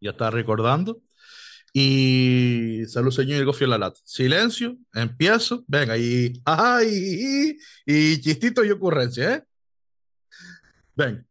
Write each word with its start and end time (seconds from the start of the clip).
Ya 0.00 0.10
está 0.10 0.30
recordando. 0.30 1.02
Y 1.72 2.82
salud, 2.88 3.10
señor, 3.10 3.40
y 3.40 3.44
gofio 3.44 3.66
en 3.66 3.70
la 3.70 3.78
lata. 3.78 4.00
Silencio, 4.04 4.76
empiezo. 4.94 5.64
Venga, 5.66 5.96
y. 5.98 6.40
¡Ay! 6.44 7.56
Y, 7.84 8.20
chistito 8.20 8.64
y 8.64 8.70
ocurrencia, 8.70 9.34
¿eh? 9.34 9.44
Ven. 10.96 11.26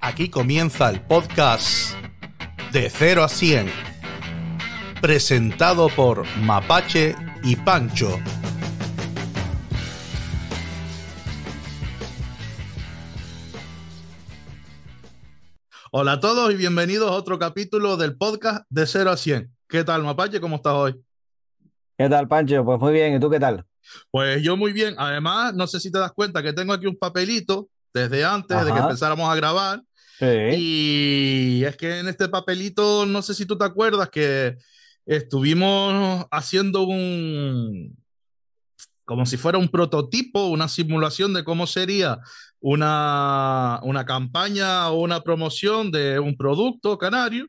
Aquí 0.00 0.28
comienza 0.28 0.90
el 0.90 1.00
podcast 1.00 1.94
de 2.72 2.90
0 2.90 3.24
a 3.24 3.28
100. 3.28 3.70
Presentado 5.00 5.88
por 5.88 6.26
Mapache 6.38 7.16
y 7.42 7.56
Pancho. 7.56 8.18
Hola 15.98 16.12
a 16.12 16.20
todos 16.20 16.52
y 16.52 16.56
bienvenidos 16.56 17.10
a 17.10 17.14
otro 17.14 17.38
capítulo 17.38 17.96
del 17.96 18.18
podcast 18.18 18.66
de 18.68 18.86
0 18.86 19.12
a 19.12 19.16
100. 19.16 19.50
¿Qué 19.66 19.82
tal, 19.82 20.02
Mapache? 20.02 20.42
¿Cómo 20.42 20.56
estás 20.56 20.74
hoy? 20.74 20.94
¿Qué 21.96 22.06
tal, 22.10 22.28
Pancho? 22.28 22.66
Pues 22.66 22.78
muy 22.78 22.92
bien, 22.92 23.14
¿y 23.14 23.18
tú 23.18 23.30
qué 23.30 23.40
tal? 23.40 23.64
Pues 24.10 24.42
yo 24.42 24.58
muy 24.58 24.74
bien. 24.74 24.94
Además, 24.98 25.54
no 25.54 25.66
sé 25.66 25.80
si 25.80 25.90
te 25.90 25.98
das 25.98 26.12
cuenta 26.12 26.42
que 26.42 26.52
tengo 26.52 26.74
aquí 26.74 26.84
un 26.84 26.98
papelito 26.98 27.70
desde 27.94 28.26
antes 28.26 28.62
de 28.62 28.74
que 28.74 28.78
empezáramos 28.78 29.26
a 29.26 29.36
grabar. 29.36 29.80
Sí. 30.18 30.26
Y 30.58 31.64
es 31.64 31.78
que 31.78 32.00
en 32.00 32.08
este 32.08 32.28
papelito, 32.28 33.06
no 33.06 33.22
sé 33.22 33.32
si 33.32 33.46
tú 33.46 33.56
te 33.56 33.64
acuerdas 33.64 34.10
que 34.10 34.58
estuvimos 35.06 36.26
haciendo 36.30 36.82
un, 36.82 37.96
como 39.06 39.24
si 39.24 39.38
fuera 39.38 39.56
un 39.56 39.68
prototipo, 39.68 40.48
una 40.48 40.68
simulación 40.68 41.32
de 41.32 41.44
cómo 41.44 41.66
sería 41.66 42.18
una, 42.60 43.80
una 43.82 44.04
campaña 44.04 44.90
o 44.90 45.00
una 45.00 45.20
promoción 45.20 45.90
de 45.90 46.18
un 46.18 46.36
producto 46.36 46.96
canario. 46.98 47.46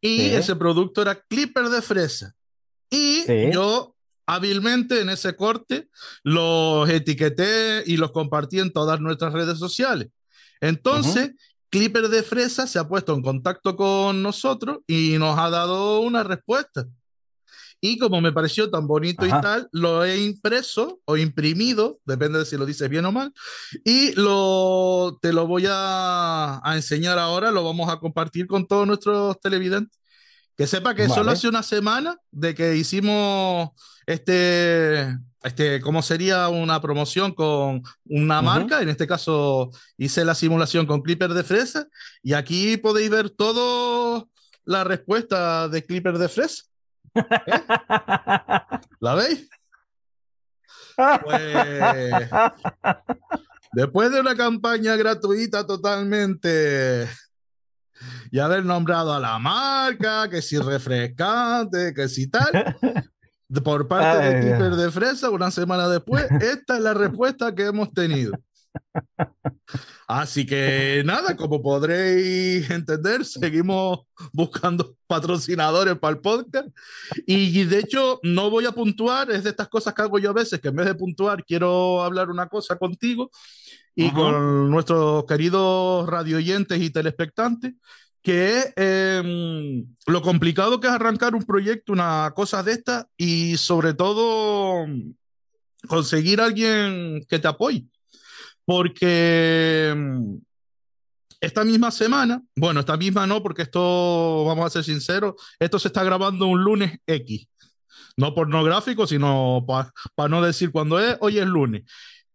y 0.00 0.20
ese 0.30 0.56
producto 0.56 1.02
era 1.02 1.14
Clipper 1.14 1.68
de 1.68 1.82
fresa. 1.82 2.34
Y 2.90 3.50
yo 3.52 3.94
hábilmente 4.26 5.00
en 5.00 5.08
ese 5.08 5.36
corte 5.36 5.88
los 6.22 6.88
etiqueté 6.88 7.82
y 7.86 7.96
los 7.96 8.12
compartí 8.12 8.58
en 8.58 8.72
todas 8.72 9.00
nuestras 9.00 9.32
redes 9.32 9.58
sociales. 9.58 10.08
Entonces, 10.60 11.32
Clipper 11.70 12.08
de 12.08 12.22
fresa 12.22 12.66
se 12.66 12.78
ha 12.78 12.88
puesto 12.88 13.14
en 13.14 13.22
contacto 13.22 13.76
con 13.76 14.22
nosotros 14.22 14.78
y 14.86 15.16
nos 15.18 15.38
ha 15.38 15.50
dado 15.50 16.00
una 16.00 16.22
respuesta. 16.22 16.86
Y 17.80 17.98
como 17.98 18.20
me 18.20 18.32
pareció 18.32 18.70
tan 18.70 18.86
bonito 18.86 19.24
y 19.24 19.30
tal, 19.30 19.68
lo 19.72 20.04
he 20.04 20.20
impreso 20.20 21.00
o 21.04 21.16
imprimido, 21.16 22.00
depende 22.04 22.40
de 22.40 22.44
si 22.44 22.56
lo 22.56 22.66
dices 22.66 22.88
bien 22.88 23.04
o 23.04 23.12
mal, 23.12 23.32
y 23.84 24.12
lo, 24.12 25.18
te 25.22 25.32
lo 25.32 25.46
voy 25.46 25.66
a, 25.68 26.60
a 26.62 26.76
enseñar 26.76 27.18
ahora, 27.18 27.52
lo 27.52 27.62
vamos 27.62 27.88
a 27.88 28.00
compartir 28.00 28.46
con 28.46 28.66
todos 28.66 28.86
nuestros 28.86 29.38
televidentes. 29.40 29.98
Que 30.56 30.66
sepa 30.66 30.92
que 30.92 31.08
solo 31.08 31.30
hace 31.30 31.46
una 31.46 31.62
semana 31.62 32.18
de 32.32 32.52
que 32.52 32.74
hicimos 32.74 33.70
este, 34.08 35.16
este, 35.42 35.80
¿cómo 35.82 36.02
sería 36.02 36.48
una 36.48 36.80
promoción 36.80 37.32
con 37.32 37.82
una 38.06 38.42
marca? 38.42 38.80
En 38.80 38.88
este 38.88 39.06
caso 39.06 39.70
hice 39.96 40.24
la 40.24 40.34
simulación 40.34 40.86
con 40.86 41.02
Clipper 41.02 41.32
de 41.32 41.44
fresa 41.44 41.86
y 42.22 42.32
aquí 42.32 42.76
podéis 42.78 43.10
ver 43.10 43.30
todo 43.30 44.30
la 44.64 44.82
respuesta 44.84 45.68
de 45.68 45.84
Clipper 45.84 46.18
de 46.18 46.28
fresa. 46.28 46.64
¿Eh? 47.14 47.60
¿La 49.00 49.14
veis? 49.14 49.48
Pues, 51.22 52.30
después 53.72 54.10
de 54.10 54.20
una 54.20 54.34
campaña 54.34 54.96
gratuita 54.96 55.64
totalmente 55.64 57.08
y 58.30 58.38
haber 58.38 58.64
nombrado 58.64 59.12
a 59.12 59.20
la 59.20 59.38
marca, 59.38 60.28
que 60.28 60.42
si 60.42 60.58
refrescante, 60.58 61.94
que 61.94 62.08
si 62.08 62.28
tal, 62.28 62.76
por 63.64 63.88
parte 63.88 64.24
de 64.24 64.40
Keeper 64.40 64.74
de 64.74 64.90
Fresa, 64.90 65.30
una 65.30 65.50
semana 65.50 65.88
después, 65.88 66.26
esta 66.40 66.76
es 66.76 66.82
la 66.82 66.94
respuesta 66.94 67.54
que 67.54 67.66
hemos 67.66 67.92
tenido. 67.92 68.32
Así 70.06 70.46
que 70.46 71.02
nada, 71.04 71.36
como 71.36 71.60
podréis 71.62 72.70
entender, 72.70 73.24
seguimos 73.24 74.00
buscando 74.32 74.96
patrocinadores 75.06 75.98
para 75.98 76.14
el 76.14 76.20
podcast. 76.20 76.68
Y 77.26 77.64
de 77.64 77.78
hecho, 77.80 78.18
no 78.22 78.50
voy 78.50 78.64
a 78.64 78.72
puntuar, 78.72 79.30
es 79.30 79.44
de 79.44 79.50
estas 79.50 79.68
cosas 79.68 79.92
que 79.94 80.02
hago 80.02 80.18
yo 80.18 80.30
a 80.30 80.34
veces, 80.34 80.60
que 80.60 80.68
en 80.68 80.76
vez 80.76 80.86
de 80.86 80.94
puntuar, 80.94 81.44
quiero 81.44 82.02
hablar 82.02 82.30
una 82.30 82.48
cosa 82.48 82.76
contigo 82.76 83.30
y 83.94 84.12
con 84.12 84.70
nuestros 84.70 85.24
queridos 85.26 86.08
radioyentes 86.08 86.80
y 86.80 86.90
telespectantes, 86.90 87.74
que 88.22 88.58
es 88.58 88.72
em, 88.76 89.86
lo 90.06 90.22
complicado 90.22 90.78
que 90.78 90.86
es 90.86 90.92
arrancar 90.92 91.34
un 91.34 91.42
proyecto, 91.42 91.92
una 91.92 92.32
cosa 92.34 92.62
de 92.62 92.72
esta, 92.72 93.08
y 93.16 93.56
sobre 93.56 93.94
todo 93.94 94.86
conseguir 95.88 96.40
alguien 96.40 97.26
que 97.28 97.38
te 97.38 97.48
apoye 97.48 97.86
porque 98.68 99.94
mm, 99.96 100.34
esta 101.40 101.64
misma 101.64 101.90
semana, 101.90 102.42
bueno, 102.54 102.80
esta 102.80 102.98
misma 102.98 103.26
no, 103.26 103.42
porque 103.42 103.62
esto, 103.62 104.44
vamos 104.44 104.66
a 104.66 104.70
ser 104.70 104.84
sinceros, 104.84 105.36
esto 105.58 105.78
se 105.78 105.88
está 105.88 106.04
grabando 106.04 106.46
un 106.46 106.62
lunes 106.62 106.98
X, 107.06 107.48
no 108.18 108.34
pornográfico, 108.34 109.06
sino 109.06 109.64
para 110.14 110.28
no 110.28 110.42
decir 110.42 110.70
cuándo 110.70 111.00
es, 111.00 111.16
hoy 111.20 111.38
es 111.38 111.46
lunes. 111.46 111.84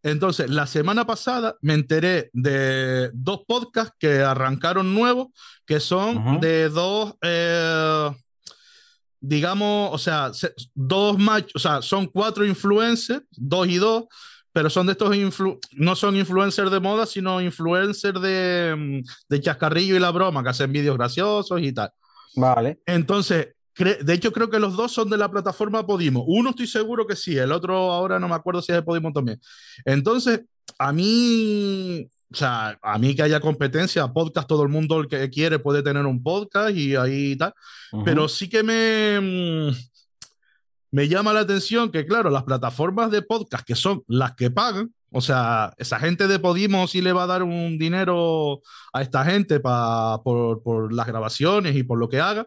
Entonces, 0.02 0.50
la 0.50 0.66
semana 0.66 1.06
pasada 1.06 1.56
me 1.62 1.76
enteré 1.76 2.32
de 2.34 3.12
dos 3.14 3.42
podcasts 3.48 3.96
que 4.00 4.22
arrancaron 4.22 4.92
nuevos, 4.92 5.28
que 5.68 5.80
son 5.80 6.40
de 6.40 6.70
dos, 6.70 7.14
eh, 7.22 8.10
digamos, 9.20 9.94
o 9.94 9.98
sea, 10.00 10.32
dos 10.74 11.20
machos, 11.20 11.52
o 11.54 11.60
sea, 11.60 11.84
son 11.84 12.08
cuatro 12.08 12.44
influencers, 12.44 13.24
dos 13.30 13.68
y 13.68 13.76
dos, 13.76 14.06
pero 14.54 14.70
son 14.70 14.86
de 14.86 14.94
estos, 14.94 15.12
no 15.74 15.96
son 15.96 16.16
influencers 16.16 16.72
de 16.72 16.80
moda, 16.80 17.06
sino 17.06 17.42
influencers 17.42 18.22
de, 18.22 18.76
mm, 18.78 19.10
de 19.28 19.42
chascarrillo 19.42 19.96
y 19.96 20.00
la 20.00 20.12
broma, 20.12 20.44
que 20.44 20.50
hacen 20.50 20.72
vídeos 20.72 20.96
graciosos 20.96 21.60
y 21.62 21.74
tal. 21.74 21.92
Vale. 22.36 22.80
Entonces, 22.86 23.50
de 23.76 24.14
hecho 24.14 24.32
creo 24.32 24.50
que 24.50 24.60
los 24.60 24.76
dos 24.76 24.92
son 24.92 25.10
de 25.10 25.18
la 25.18 25.32
plataforma 25.32 25.86
Podimo. 25.86 26.24
Uno 26.26 26.52
estoy 26.52 26.68
seguro 26.68 27.08
que 27.08 27.16
sí, 27.16 27.38
el 27.38 27.52
otro 27.52 27.76
ahora 27.92 28.20
no 28.20 28.28
me 28.28 28.36
acuerdo 28.36 28.62
si 28.62 28.72
es 28.72 28.78
de 28.78 28.84
Podimo 28.84 29.12
también. 29.12 29.42
Entonces, 29.86 30.42
a 30.78 30.94
mí, 30.94 32.08
o 32.32 32.36
sea, 32.36 32.78
a 32.82 32.98
mí 33.00 33.16
que 33.16 33.24
haya 33.24 33.40
competencia, 33.40 34.08
podcast, 34.08 34.48
todo 34.48 34.62
el 34.64 34.70
mundo 34.70 35.00
el 35.00 35.08
que 35.08 35.30
quiere 35.32 35.58
puede 35.58 35.82
tener 35.82 36.06
un 36.06 36.22
podcast 36.22 36.76
y 36.76 36.96
ahí 36.96 37.36
tal, 37.36 37.54
pero 38.06 38.28
sí 38.28 38.48
que 38.48 38.62
me 38.62 39.20
mm, 39.20 39.76
me 40.94 41.08
llama 41.08 41.34
la 41.34 41.40
atención 41.40 41.92
que, 41.92 42.06
claro, 42.06 42.30
las 42.30 42.44
plataformas 42.44 43.10
de 43.10 43.24
podcast, 43.24 43.66
que 43.66 43.74
son 43.74 44.04
las 44.08 44.36
que 44.36 44.52
pagan, 44.52 44.94
o 45.12 45.22
sea, 45.22 45.74
esa 45.80 46.00
gente 46.00 46.28
de 46.28 46.38
Podimo 46.38 46.88
sí 46.88 47.02
le 47.02 47.14
va 47.14 47.24
a 47.24 47.28
dar 47.28 47.42
un 47.42 47.80
dinero 47.80 48.62
a 48.94 49.02
esta 49.02 49.26
gente 49.26 49.60
por, 49.60 50.62
por, 50.62 50.94
las 50.94 51.08
grabaciones 51.08 51.76
y 51.76 51.82
por 51.82 51.98
lo 51.98 52.10
que 52.10 52.20
haga, 52.20 52.46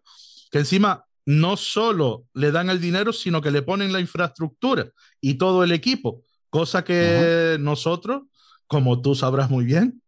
que 0.52 0.58
encima 0.58 1.04
no 1.24 1.56
solo 1.56 2.26
le 2.34 2.52
dan 2.52 2.70
el 2.70 2.80
dinero, 2.80 3.12
sino 3.12 3.42
que 3.42 3.50
le 3.50 3.62
ponen 3.62 3.92
la 3.92 3.98
infraestructura 3.98 4.86
y 5.20 5.34
todo 5.34 5.64
el 5.64 5.72
equipo, 5.72 6.22
cosa 6.48 6.84
que 6.84 7.56
nosotros, 7.58 8.22
como 8.68 9.02
tú 9.02 9.16
sabrás 9.16 9.50
muy 9.50 9.64
bien, 9.64 10.00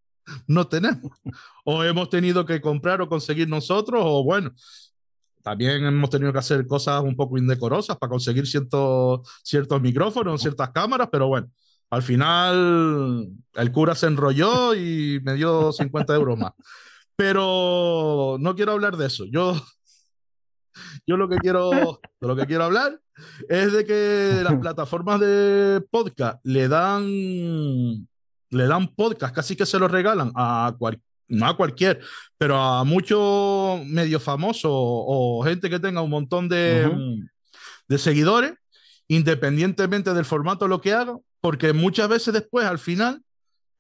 no 0.47 0.69
tenemos. 0.69 1.11
O 1.65 1.83
hemos 1.83 2.09
tenido 2.09 2.47
que 2.47 2.61
comprar 2.61 3.03
o 3.03 3.09
conseguir 3.09 3.49
nosotros, 3.49 4.01
o 4.05 4.23
bueno, 4.23 4.55
también 5.49 5.83
hemos 5.87 6.11
tenido 6.11 6.31
que 6.31 6.41
hacer 6.41 6.67
cosas 6.67 7.03
un 7.03 7.17
poco 7.17 7.39
indecorosas 7.39 7.97
para 7.97 8.11
conseguir 8.11 8.47
ciertos, 8.47 9.21
ciertos 9.43 9.81
micrófonos, 9.81 10.43
ciertas 10.43 10.71
cámaras, 10.73 11.09
pero 11.11 11.27
bueno, 11.29 11.51
al 11.89 12.03
final 12.03 13.31
el 13.55 13.73
cura 13.73 13.95
se 13.95 14.09
enrolló 14.09 14.75
y 14.75 15.21
me 15.25 15.33
dio 15.33 15.73
50 15.73 16.15
euros 16.15 16.39
más. 16.39 16.53
Pero 17.17 18.37
no 18.39 18.55
quiero 18.55 18.73
hablar 18.73 18.99
de 18.99 19.07
eso. 19.07 19.25
Yo, 19.25 19.55
yo 21.07 21.17
lo 21.17 21.31
que 21.31 21.39
quiero, 21.39 21.71
de 21.71 22.29
lo 22.29 22.37
que 22.37 22.45
quiero 22.45 22.65
hablar 22.65 23.01
es 23.49 23.73
de 23.73 23.87
que 23.87 24.43
las 24.45 24.55
plataformas 24.61 25.19
de 25.19 25.83
podcast 25.91 26.45
le 26.45 26.69
dan, 26.69 27.07
le 27.07 28.67
dan 28.67 28.89
podcast, 28.95 29.35
casi 29.35 29.57
que 29.57 29.65
se 29.65 29.79
lo 29.79 29.89
regalan 29.89 30.31
a, 30.35 30.75
cualquier 30.79 31.03
no 31.29 31.47
a 31.47 31.57
cualquier, 31.57 32.01
pero 32.37 32.57
a 32.57 32.85
muchos 32.85 33.85
medios 33.85 34.23
famosos 34.23 34.71
o, 34.73 35.43
gente 35.45 35.71
que 35.71 35.79
tenga 35.79 36.03
un 36.03 36.11
montón 36.11 36.49
de, 36.49 36.91
de 37.87 37.99
seguidores, 37.99 38.55
independientemente 39.09 40.15
del 40.15 40.25
formato 40.25 40.69
lo 40.69 40.81
que 40.81 40.93
haga, 40.93 41.17
porque 41.41 41.73
muchas 41.73 42.09
veces 42.09 42.35
después, 42.35 42.67
al 42.67 42.79
final, 42.79 43.23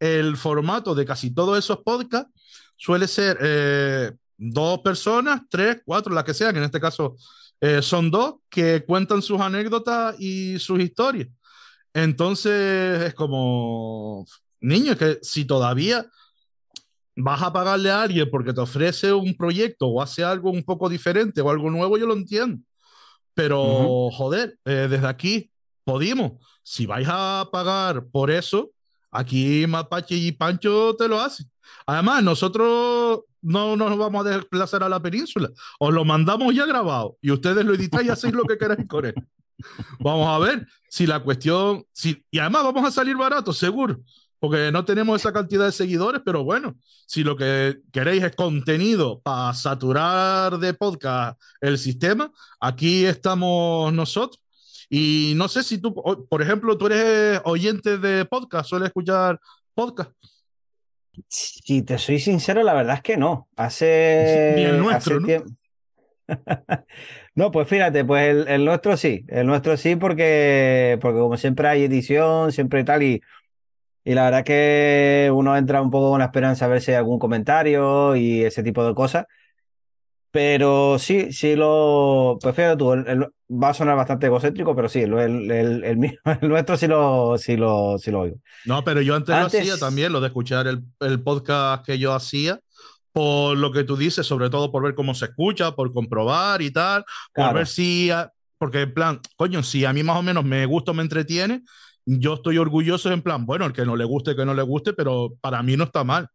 el 0.00 0.36
formato 0.36 0.94
de 0.94 1.04
casi 1.04 1.34
todos 1.34 1.58
esos 1.58 1.78
podcasts 1.78 2.30
suele 2.76 3.08
ser 3.08 3.38
eh, 3.40 4.12
dos 4.36 4.80
personas, 4.80 5.42
tres, 5.50 5.78
cuatro, 5.84 6.14
las 6.14 6.24
que 6.24 6.34
sean, 6.34 6.56
en 6.56 6.62
este 6.62 6.80
caso 6.80 7.16
eh, 7.60 7.82
son 7.82 8.10
dos, 8.10 8.36
que 8.48 8.84
cuentan 8.86 9.22
sus 9.22 9.40
anécdotas 9.40 10.14
y 10.18 10.58
sus 10.58 10.80
historias. 10.80 11.28
Entonces 11.92 13.02
es 13.02 13.14
como, 13.14 14.24
niños, 14.60 14.96
que 14.96 15.18
si 15.22 15.44
todavía 15.44 16.06
vas 17.20 17.42
a 17.42 17.52
pagarle 17.52 17.90
a 17.90 18.02
alguien 18.02 18.28
porque 18.30 18.52
te 18.52 18.60
ofrece 18.60 19.12
un 19.12 19.36
proyecto 19.36 19.88
o 19.88 20.02
hace 20.02 20.24
algo 20.24 20.50
un 20.50 20.62
poco 20.62 20.88
diferente 20.88 21.40
o 21.40 21.50
algo 21.50 21.70
nuevo, 21.70 21.98
yo 21.98 22.06
lo 22.06 22.14
entiendo. 22.14 22.62
Pero, 23.34 24.10
joder, 24.10 24.58
eh, 24.64 24.88
desde 24.90 25.06
aquí, 25.06 25.50
Podimos, 25.88 26.32
si 26.62 26.84
vais 26.84 27.08
a 27.10 27.48
pagar 27.50 28.04
por 28.12 28.30
eso, 28.30 28.72
aquí 29.10 29.64
Mapache 29.66 30.16
y 30.16 30.32
Pancho 30.32 30.94
te 30.98 31.08
lo 31.08 31.18
hacen. 31.18 31.50
Además, 31.86 32.22
nosotros 32.22 33.20
no 33.40 33.74
nos 33.74 33.96
vamos 33.96 34.26
a 34.26 34.28
desplazar 34.28 34.82
a 34.82 34.90
la 34.90 35.00
península. 35.00 35.48
Os 35.78 35.94
lo 35.94 36.04
mandamos 36.04 36.54
ya 36.54 36.66
grabado 36.66 37.16
y 37.22 37.30
ustedes 37.30 37.64
lo 37.64 37.72
editáis 37.72 38.06
y 38.06 38.10
hacéis 38.10 38.34
lo 38.34 38.44
que 38.44 38.58
queráis 38.58 38.86
con 38.86 39.06
él. 39.06 39.14
Vamos 40.00 40.28
a 40.28 40.38
ver 40.38 40.68
si 40.90 41.06
la 41.06 41.20
cuestión, 41.20 41.86
si, 41.90 42.22
y 42.30 42.38
además 42.38 42.64
vamos 42.64 42.84
a 42.84 42.90
salir 42.90 43.16
baratos, 43.16 43.56
seguro, 43.56 43.98
porque 44.38 44.70
no 44.72 44.84
tenemos 44.84 45.20
esa 45.20 45.32
cantidad 45.32 45.66
de 45.66 45.72
seguidores, 45.72 46.22
pero 46.24 46.44
bueno, 46.44 46.76
si 47.06 47.24
lo 47.24 47.36
que 47.36 47.78
queréis 47.92 48.22
es 48.22 48.36
contenido 48.36 49.20
para 49.20 49.52
saturar 49.54 50.58
de 50.58 50.74
podcast 50.74 51.40
el 51.60 51.78
sistema, 51.78 52.30
aquí 52.60 53.04
estamos 53.04 53.92
nosotros. 53.92 54.42
Y 54.90 55.34
no 55.36 55.48
sé 55.48 55.62
si 55.62 55.78
tú, 55.78 55.94
por 56.28 56.40
ejemplo, 56.42 56.78
tú 56.78 56.86
eres 56.86 57.40
oyente 57.44 57.98
de 57.98 58.24
podcast, 58.24 58.68
sueles 58.70 58.88
escuchar 58.88 59.38
podcast, 59.74 60.12
Si 61.28 61.82
te 61.82 61.98
soy 61.98 62.20
sincero, 62.20 62.62
la 62.62 62.74
verdad 62.74 62.96
es 62.96 63.02
que 63.02 63.16
no. 63.16 63.48
ni 63.56 63.64
el 63.64 63.66
Hace, 63.66 64.78
nuestro, 64.78 65.16
hace 65.16 65.20
¿no? 65.20 65.26
tiempo. 65.26 65.50
No, 67.34 67.52
pues 67.52 67.68
fíjate, 67.68 68.04
pues 68.04 68.28
el, 68.30 68.48
el 68.48 68.64
nuestro 68.64 68.96
sí, 68.96 69.24
el 69.28 69.46
nuestro 69.46 69.76
sí, 69.76 69.94
porque, 69.94 70.98
porque 71.00 71.20
como 71.20 71.36
siempre 71.36 71.68
hay 71.68 71.84
edición, 71.84 72.50
siempre 72.50 72.82
tal, 72.82 73.04
y, 73.04 73.22
y 74.04 74.14
la 74.14 74.24
verdad 74.24 74.44
que 74.44 75.30
uno 75.34 75.56
entra 75.56 75.82
un 75.82 75.90
poco 75.90 76.10
con 76.10 76.18
la 76.20 76.26
esperanza 76.26 76.64
a 76.64 76.68
ver 76.68 76.80
si 76.82 76.90
hay 76.92 76.96
algún 76.98 77.18
comentario 77.18 78.16
y 78.16 78.42
ese 78.44 78.62
tipo 78.62 78.84
de 78.86 78.94
cosas. 78.94 79.26
Pero 80.30 80.98
sí, 80.98 81.32
sí 81.32 81.56
lo. 81.56 82.38
Pues 82.40 82.54
fíjate 82.54 82.76
tú, 82.76 82.92
el- 82.92 83.06
el- 83.08 83.26
va 83.50 83.70
a 83.70 83.74
sonar 83.74 83.96
bastante 83.96 84.26
egocéntrico, 84.26 84.76
pero 84.76 84.88
sí, 84.88 85.00
el, 85.00 85.14
el, 85.50 85.96
mío, 85.96 86.12
nuestro 86.42 86.76
sí 86.76 86.86
lo, 86.86 87.38
sí 87.38 87.56
lo, 87.56 87.96
sí 87.98 88.10
lo 88.10 88.20
oigo. 88.20 88.36
No, 88.64 88.84
pero 88.84 89.00
yo 89.00 89.14
antes, 89.14 89.34
lo 89.34 89.46
hacía 89.46 89.60
Antes, 89.60 89.80
también, 89.80 90.12
lo 90.12 90.20
de 90.20 90.26
escuchar 90.26 90.66
el, 90.66 90.82
el 91.00 91.22
podcast 91.22 91.84
que 91.86 91.98
yo 91.98 92.12
hacía, 92.12 92.60
por 93.12 93.56
lo 93.56 93.72
que 93.72 93.84
tú 93.84 93.96
dices, 93.96 94.26
sobre 94.26 94.50
todo 94.50 94.70
por 94.70 94.82
ver 94.82 94.94
cómo 94.94 95.14
se 95.14 95.24
escucha, 95.26 95.72
por 95.74 95.92
comprobar 95.94 96.60
y 96.60 96.70
tal, 96.70 97.04
por 97.34 97.54
ver 97.54 97.64
claro, 97.64 97.66
si, 97.66 98.10
a- 98.10 98.30
porque 98.58 98.82
en 98.82 98.92
plan, 98.92 99.20
coño, 99.36 99.62
si 99.62 99.86
a 99.86 99.94
mí 99.94 100.02
más 100.02 100.18
o 100.18 100.22
menos 100.22 100.44
me 100.44 100.66
gusta 100.66 100.90
o 100.90 100.94
me 100.94 101.02
entretiene, 101.02 101.62
yo 102.08 102.34
estoy 102.34 102.56
orgulloso 102.56 103.12
en 103.12 103.20
plan, 103.20 103.44
bueno, 103.44 103.66
el 103.66 103.72
que 103.74 103.84
no 103.84 103.94
le 103.94 104.04
guste, 104.04 104.34
que 104.34 104.46
no 104.46 104.54
le 104.54 104.62
guste, 104.62 104.94
pero 104.94 105.34
para 105.42 105.62
mí 105.62 105.76
no 105.76 105.84
está 105.84 106.04
mal. 106.04 106.28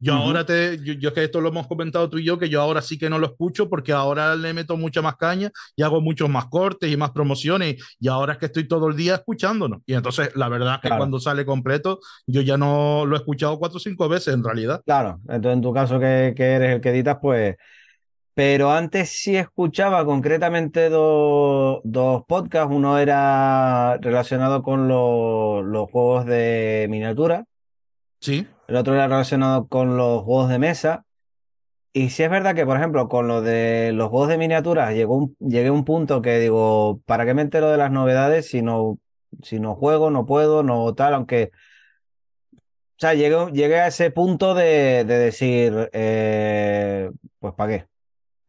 Yo 0.00 0.14
ahora 0.14 0.44
te, 0.44 0.78
yo, 0.82 0.92
yo 0.94 1.08
es 1.10 1.14
que 1.14 1.24
esto 1.24 1.40
lo 1.40 1.48
hemos 1.48 1.66
comentado 1.66 2.10
tú 2.10 2.18
y 2.18 2.24
yo, 2.24 2.38
que 2.38 2.48
yo 2.48 2.60
ahora 2.60 2.82
sí 2.82 2.98
que 2.98 3.08
no 3.08 3.18
lo 3.18 3.26
escucho 3.26 3.70
porque 3.70 3.92
ahora 3.92 4.34
le 4.34 4.52
meto 4.52 4.76
mucha 4.76 5.00
más 5.00 5.16
caña 5.16 5.50
y 5.76 5.82
hago 5.82 6.00
muchos 6.02 6.28
más 6.28 6.46
cortes 6.46 6.90
y 6.92 6.96
más 6.96 7.12
promociones 7.12 7.76
y 7.98 8.08
ahora 8.08 8.34
es 8.34 8.38
que 8.38 8.46
estoy 8.46 8.68
todo 8.68 8.88
el 8.88 8.96
día 8.96 9.14
escuchándonos. 9.14 9.80
Y 9.86 9.94
entonces 9.94 10.34
la 10.36 10.48
verdad 10.48 10.74
es 10.74 10.80
que 10.80 10.88
claro, 10.88 11.00
cuando 11.00 11.20
sale 11.20 11.46
completo, 11.46 12.00
yo 12.26 12.42
ya 12.42 12.58
no 12.58 13.06
lo 13.06 13.16
he 13.16 13.18
escuchado 13.18 13.58
cuatro 13.58 13.76
o 13.76 13.80
cinco 13.80 14.08
veces 14.08 14.34
en 14.34 14.44
realidad. 14.44 14.82
claro. 14.84 15.20
Entonces, 15.28 15.56
en 15.56 15.62
tu 15.62 15.72
caso 15.72 15.98
que, 15.98 16.34
que 16.36 16.44
eres 16.44 16.74
el 16.74 16.80
que 16.80 16.90
editas, 16.90 17.18
pues. 17.22 17.56
Pero 18.34 18.72
antes 18.72 19.10
sí 19.10 19.36
escuchaba 19.36 20.04
concretamente 20.04 20.88
dos, 20.88 21.80
dos 21.84 22.24
podcasts. 22.26 22.74
Uno 22.74 22.98
era 22.98 23.96
relacionado 23.98 24.62
con 24.62 24.88
lo- 24.88 25.62
los 25.62 25.90
juegos 25.90 26.26
de 26.26 26.86
miniatura, 26.90 27.44
Sí, 28.20 28.46
el 28.68 28.76
otro 28.76 28.94
era 28.94 29.06
relacionado 29.08 29.66
con 29.68 29.96
los 29.96 30.22
juegos 30.22 30.48
de 30.48 30.58
mesa. 30.58 31.04
Y 31.92 32.10
sí 32.10 32.22
es 32.24 32.30
verdad 32.30 32.54
que, 32.54 32.66
por 32.66 32.76
ejemplo, 32.76 33.08
con 33.08 33.28
lo 33.28 33.42
de 33.42 33.92
los 33.94 34.10
juegos 34.10 34.28
de 34.28 34.38
miniaturas 34.38 34.94
llegó 34.94 35.16
un, 35.16 35.36
llegué 35.40 35.68
a 35.68 35.72
un 35.72 35.84
punto 35.84 36.22
que 36.22 36.38
digo, 36.40 37.00
¿para 37.06 37.26
qué 37.26 37.34
me 37.34 37.42
entero 37.42 37.70
de 37.70 37.78
las 37.78 37.90
novedades 37.92 38.48
si 38.48 38.62
no, 38.62 38.98
si 39.42 39.60
no 39.60 39.76
juego, 39.76 40.10
no 40.10 40.26
puedo, 40.26 40.62
no 40.64 40.94
tal? 40.94 41.14
Aunque, 41.14 41.52
o 42.96 43.00
sea, 43.00 43.14
llegué, 43.14 43.36
llegué 43.52 43.80
a 43.80 43.88
ese 43.88 44.10
punto 44.10 44.54
de, 44.54 45.04
de 45.04 45.18
decir, 45.18 45.90
eh, 45.92 47.10
pues 47.40 47.54
¿para 47.54 47.78
qué? 47.78 47.86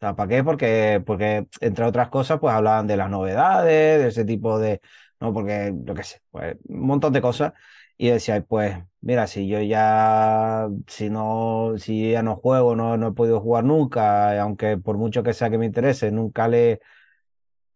Sea, 0.06 0.16
¿para 0.16 0.30
qué? 0.30 0.44
Porque, 0.44 1.02
porque, 1.06 1.48
entre 1.62 1.86
otras 1.86 2.10
cosas, 2.10 2.40
pues 2.40 2.54
hablaban 2.54 2.86
de 2.88 2.98
las 2.98 3.10
novedades, 3.10 4.02
de 4.02 4.08
ese 4.10 4.26
tipo 4.26 4.60
de, 4.60 4.82
no, 5.20 5.34
porque, 5.34 5.74
lo 5.86 5.94
que 5.96 6.04
sé, 6.04 6.22
pues 6.32 6.58
un 6.68 6.82
montón 6.88 7.14
de 7.14 7.22
cosas. 7.22 7.54
Y 7.98 8.10
decía, 8.10 8.42
pues, 8.44 8.78
mira, 9.02 9.26
si 9.28 9.48
yo 9.48 9.62
ya, 9.62 10.68
si 10.88 11.10
no, 11.10 11.74
si 11.78 12.12
ya 12.12 12.22
no 12.24 12.36
juego, 12.36 12.76
no, 12.76 12.98
no 12.98 13.08
he 13.10 13.12
podido 13.14 13.40
jugar 13.42 13.64
nunca, 13.64 14.40
aunque 14.42 14.78
por 14.78 14.98
mucho 14.98 15.24
que 15.24 15.34
sea 15.34 15.50
que 15.50 15.58
me 15.58 15.66
interese, 15.66 16.12
nunca 16.12 16.48
le, 16.48 16.82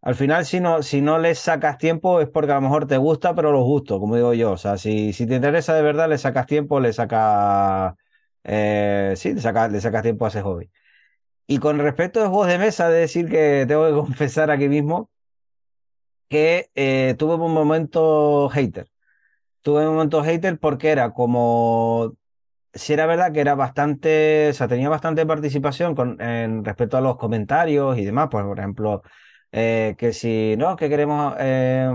al 0.01 0.15
final, 0.15 0.45
si 0.45 0.59
no, 0.61 0.81
si 0.83 1.01
no 1.01 1.19
le 1.19 1.35
sacas 1.35 1.77
tiempo 1.77 2.21
es 2.21 2.29
porque 2.29 2.51
a 2.53 2.55
lo 2.55 2.61
mejor 2.61 2.87
te 2.87 2.97
gusta, 2.97 3.35
pero 3.35 3.51
lo 3.51 3.65
justo, 3.65 3.99
como 3.99 4.15
digo 4.15 4.33
yo. 4.33 4.51
O 4.53 4.57
sea, 4.57 4.77
si, 4.77 5.11
si 5.13 5.27
te 5.27 5.35
interesa 5.35 5.73
de 5.75 5.81
verdad, 5.81 6.07
le 6.09 6.17
sacas 6.17 6.45
tiempo, 6.47 6.79
le 6.79 6.93
sacas, 6.93 7.95
eh, 8.43 9.13
sí, 9.17 9.33
le 9.33 9.41
sacas, 9.41 9.71
le 9.71 9.81
sacas 9.81 10.03
tiempo 10.03 10.25
a 10.25 10.29
ese 10.29 10.41
hobby. 10.41 10.69
Y 11.51 11.57
con 11.57 11.80
respecto 11.80 12.22
a 12.22 12.28
juegos 12.30 12.48
de 12.48 12.60
mesa, 12.60 12.90
de 12.90 13.00
decir 13.00 13.28
que 13.28 13.66
tengo 13.68 13.88
que 13.88 13.94
confesar 14.07 14.51
aquí 14.51 14.69
mismo 14.69 15.10
que 16.30 16.69
eh, 16.75 17.16
tuve 17.18 17.36
un 17.36 17.54
momento 17.54 18.50
hater. 18.50 18.88
Tuve 19.63 19.88
un 19.88 19.96
momento 19.96 20.24
hater 20.24 20.60
porque 20.60 20.90
era 20.90 21.12
como, 21.13 22.16
si 22.74 22.94
era 22.94 23.07
verdad 23.07 23.34
que 23.34 23.42
era 23.42 23.56
bastante, 23.56 24.50
o 24.50 24.54
sea, 24.54 24.68
tenía 24.68 24.90
bastante 24.90 25.25
participación 25.25 25.96
con, 25.96 26.22
en 26.22 26.63
respecto 26.66 26.98
a 26.98 27.01
los 27.01 27.18
comentarios 27.18 27.98
y 27.98 28.06
demás. 28.06 28.30
Pues, 28.31 28.46
por 28.46 28.60
ejemplo, 28.60 29.04
eh, 29.51 29.96
que 29.98 30.13
si 30.13 30.56
no, 30.57 30.75
que 30.75 30.90
queremos 30.90 31.36
eh, 31.40 31.90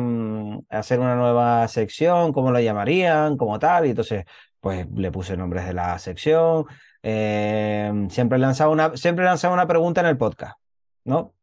hacer 0.71 1.01
una 1.01 1.17
nueva 1.17 1.69
sección, 1.69 2.33
¿cómo 2.33 2.53
la 2.53 2.63
llamarían? 2.63 3.37
Como 3.37 3.59
tal. 3.61 3.87
Y 3.87 3.91
entonces, 3.91 4.25
pues 4.61 4.87
le 4.97 5.13
puse 5.13 5.37
nombres 5.37 5.67
de 5.67 5.75
la 5.75 5.99
sección. 6.01 6.67
Eh, 7.07 8.07
siempre 8.09 8.39
lanzaba 8.39 8.71
una, 8.71 8.97
siempre 8.97 9.27
una 9.53 9.67
pregunta 9.67 10.01
en 10.01 10.07
el 10.07 10.17
podcast, 10.17 10.57
¿no? 11.05 11.35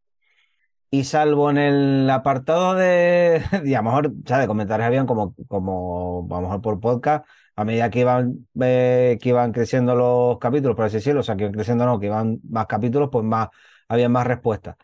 Y 0.89 1.03
salvo 1.03 1.51
en 1.51 1.57
el 1.59 2.09
apartado 2.09 2.73
de, 2.73 3.43
y 3.63 3.75
a 3.75 3.77
lo 3.77 3.83
mejor, 3.83 4.07
o 4.07 4.37
de 4.37 4.47
comentarios 4.47 4.87
habían 4.87 5.05
como, 5.05 5.35
como, 5.47 6.27
a 6.31 6.35
lo 6.35 6.41
mejor 6.41 6.61
por 6.61 6.79
podcast, 6.79 7.25
a 7.55 7.63
medida 7.63 7.91
que 7.91 7.99
iban, 7.99 8.47
eh, 8.59 9.19
que 9.21 9.29
iban 9.29 9.51
creciendo 9.51 9.95
los 9.95 10.39
capítulos, 10.39 10.75
por 10.75 10.85
así 10.85 10.95
decirlo, 10.95 11.19
o 11.19 11.23
sea, 11.23 11.35
que 11.35 11.43
iban 11.43 11.53
creciendo 11.53 11.85
no, 11.85 11.99
que 11.99 12.07
iban 12.07 12.39
más 12.49 12.65
capítulos, 12.65 13.09
pues 13.11 13.23
más, 13.23 13.49
había 13.87 14.09
más 14.09 14.25
respuestas. 14.25 14.77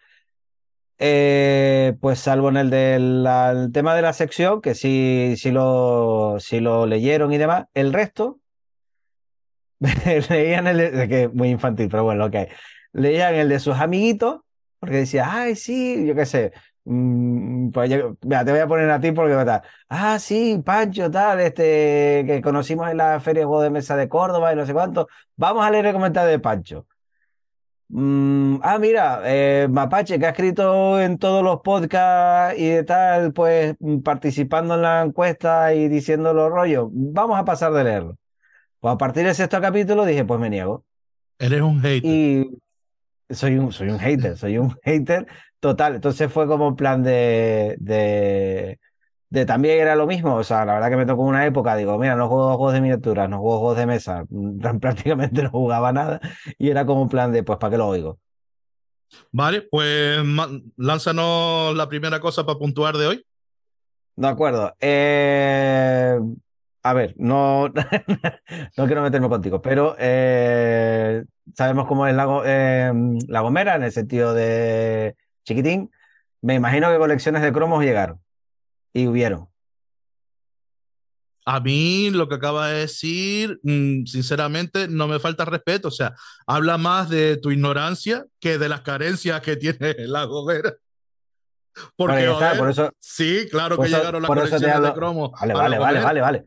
Eh, 0.99 1.97
pues 2.01 2.19
salvo 2.19 2.49
en 2.49 2.57
el 2.57 2.69
del 2.69 3.71
tema 3.73 3.95
de 3.95 4.01
la 4.03 4.13
sección, 4.13 4.61
que 4.61 4.75
sí, 4.75 5.33
sí 5.37 5.49
lo, 5.49 6.37
sí 6.39 6.59
lo 6.59 6.85
leyeron 6.85 7.33
y 7.33 7.39
demás, 7.39 7.65
el 7.73 7.93
resto 7.93 8.39
leían 10.29 10.67
el 10.67 10.77
de, 10.77 11.07
que 11.07 11.27
muy 11.29 11.49
infantil, 11.49 11.87
pero 11.89 12.03
bueno, 12.03 12.29
hay. 12.33 12.47
Leían 12.93 13.35
el 13.35 13.49
de 13.49 13.59
sus 13.59 13.75
amiguitos, 13.77 14.41
porque 14.79 14.97
decía, 14.97 15.27
ay, 15.31 15.55
sí, 15.55 16.05
yo 16.05 16.15
qué 16.15 16.25
sé. 16.25 16.51
mm, 16.85 17.69
pues 17.71 17.89
yo- 17.89 18.15
te 18.21 18.51
voy 18.51 18.59
a 18.59 18.67
poner 18.67 18.89
a 18.89 18.99
ti 18.99 19.11
porque 19.11 19.33
tal. 19.45 19.61
Ah, 19.89 20.17
sí, 20.19 20.61
Pancho, 20.65 21.11
tal, 21.11 21.39
este, 21.41 22.23
que 22.25 22.41
conocimos 22.41 22.89
en 22.89 22.97
la 22.97 23.19
Feria 23.19 23.41
de 23.41 23.45
Juegos 23.45 23.63
de 23.65 23.69
Mesa 23.71 23.95
de 23.97 24.07
Córdoba 24.09 24.53
y 24.53 24.55
no 24.55 24.65
sé 24.65 24.73
cuánto. 24.73 25.07
Vamos 25.35 25.65
a 25.65 25.71
leer 25.71 25.85
el 25.87 25.93
comentario 25.93 26.29
de 26.31 26.39
Pancho. 26.39 26.87
Mm, 27.89 28.59
ah, 28.63 28.77
mira, 28.79 29.21
eh, 29.25 29.67
Mapache, 29.69 30.19
que 30.19 30.25
ha 30.25 30.29
escrito 30.31 30.99
en 30.99 31.17
todos 31.17 31.41
los 31.43 31.61
podcasts 31.61 32.59
y 32.59 32.67
de 32.67 32.83
tal, 32.83 33.31
pues 33.33 33.75
mm, 33.79 33.99
participando 34.01 34.75
en 34.75 34.81
la 34.81 35.01
encuesta 35.03 35.73
y 35.73 35.87
diciendo 35.87 36.33
los 36.33 36.51
rollos. 36.51 36.89
Vamos 36.91 37.39
a 37.39 37.45
pasar 37.45 37.71
de 37.73 37.83
leerlo. 37.85 38.17
Pues 38.79 38.93
a 38.93 38.97
partir 38.97 39.23
del 39.25 39.35
sexto 39.35 39.59
capítulo 39.61 40.05
dije, 40.05 40.25
pues 40.25 40.39
me 40.39 40.49
niego. 40.49 40.85
eres 41.39 41.61
un 41.61 41.81
hater. 41.81 42.05
Y 42.05 42.45
soy 43.29 43.57
un, 43.57 43.71
soy 43.73 43.89
un 43.89 43.99
hater, 43.99 44.37
soy 44.37 44.57
un 44.57 44.75
hater 44.83 45.27
total. 45.59 45.95
Entonces 45.95 46.31
fue 46.31 46.47
como 46.47 46.69
en 46.69 46.75
plan 46.75 47.03
de, 47.03 47.75
de, 47.79 48.79
de 49.29 49.45
también 49.45 49.79
era 49.79 49.95
lo 49.95 50.07
mismo. 50.07 50.35
O 50.35 50.43
sea, 50.43 50.65
la 50.65 50.75
verdad 50.75 50.89
que 50.89 50.97
me 50.97 51.05
tocó 51.05 51.23
una 51.23 51.45
época, 51.45 51.75
digo, 51.75 51.97
mira, 51.99 52.15
no 52.15 52.27
juego 52.29 52.49
juegos 52.57 52.73
de 52.73 52.81
miniaturas, 52.81 53.29
no 53.29 53.39
juego 53.39 53.59
juegos 53.59 53.77
de 53.77 53.85
mesa, 53.87 54.25
prácticamente 54.81 55.43
no 55.43 55.51
jugaba 55.51 55.91
nada. 55.93 56.21
Y 56.57 56.69
era 56.69 56.85
como 56.85 57.03
en 57.03 57.09
plan 57.09 57.31
de, 57.31 57.43
pues, 57.43 57.59
¿para 57.59 57.71
qué 57.71 57.77
lo 57.77 57.87
oigo? 57.87 58.19
Vale, 59.31 59.61
pues 59.71 60.19
lánzanos 60.75 61.75
la 61.75 61.87
primera 61.87 62.19
cosa 62.19 62.45
para 62.45 62.59
puntuar 62.59 62.97
de 62.97 63.07
hoy. 63.07 63.25
De 64.15 64.27
acuerdo. 64.27 64.75
Eh, 64.79 66.19
a 66.89 66.93
ver, 66.93 67.13
no, 67.17 67.67
no 68.77 68.85
quiero 68.85 69.01
meterme 69.01 69.29
contigo, 69.29 69.61
pero 69.61 69.95
eh, 69.99 71.23
sabemos 71.55 71.87
cómo 71.87 72.07
es 72.07 72.15
la, 72.15 72.25
Go- 72.25 72.43
eh, 72.45 72.91
la 73.27 73.41
Gomera 73.41 73.75
en 73.75 73.83
el 73.83 73.91
sentido 73.91 74.33
de 74.33 75.15
chiquitín. 75.45 75.91
Me 76.41 76.55
imagino 76.55 76.91
que 76.91 76.97
colecciones 76.97 77.41
de 77.41 77.51
cromos 77.51 77.83
llegaron 77.83 78.21
y 78.93 79.07
hubieron. 79.07 79.47
a 81.49 81.61
mí 81.61 82.09
lo 82.11 82.27
que 82.27 82.35
acaba 82.35 82.67
de 82.67 82.79
decir, 82.79 83.57
mm, 83.63 84.03
sinceramente, 84.05 84.87
no 84.89 85.07
me 85.07 85.17
falta 85.19 85.45
respeto. 85.45 85.87
O 85.87 85.91
sea, 85.91 86.13
habla 86.45 86.77
más 86.77 87.09
de 87.09 87.37
tu 87.37 87.51
ignorancia 87.51 88.25
que 88.41 88.57
de 88.57 88.67
las 88.67 88.81
carencias 88.81 89.39
que 89.41 89.55
tiene 89.57 89.95
la 90.07 90.25
gobera. 90.25 90.73
Porque, 91.95 92.25
por 92.57 92.69
eso, 92.69 92.91
sí, 92.99 93.47
claro 93.49 93.77
que 93.77 93.83
llegaron 93.99 94.21
las 94.23 94.29
colecciones 94.49 94.75
de 94.89 94.93
cromo. 94.95 95.31
Vale, 95.39 95.53
vale, 95.53 95.77
vale, 95.79 95.99
vale, 96.01 96.21
vale. 96.21 96.45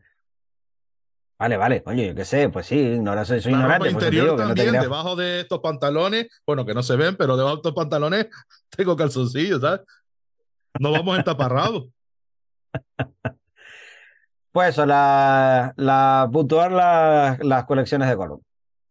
Vale, 1.41 1.57
vale, 1.57 1.81
oye, 1.87 2.09
yo 2.09 2.13
qué 2.13 2.23
sé, 2.23 2.49
pues 2.49 2.67
sí, 2.67 2.75
ignorancia, 2.75 3.41
soy 3.41 3.53
ignorante. 3.53 3.89
interior 3.89 4.37
también, 4.37 4.73
debajo 4.73 5.15
de 5.15 5.39
estos 5.39 5.57
pantalones, 5.57 6.27
bueno, 6.45 6.67
que 6.67 6.75
no 6.75 6.83
se 6.83 6.95
ven, 6.95 7.15
pero 7.15 7.35
debajo 7.35 7.55
de 7.55 7.59
estos 7.61 7.73
pantalones 7.73 8.27
tengo 8.69 8.95
calzoncillos, 8.95 9.59
¿sabes? 9.59 9.81
No 10.79 10.91
vamos 10.91 11.17
entaparrados. 11.17 11.87
pues 14.51 14.69
eso, 14.69 14.85
la, 14.85 15.73
la 15.77 16.29
puntuar 16.31 16.71
las 17.41 17.65
colecciones 17.65 18.07
de 18.07 18.15
color. 18.15 18.39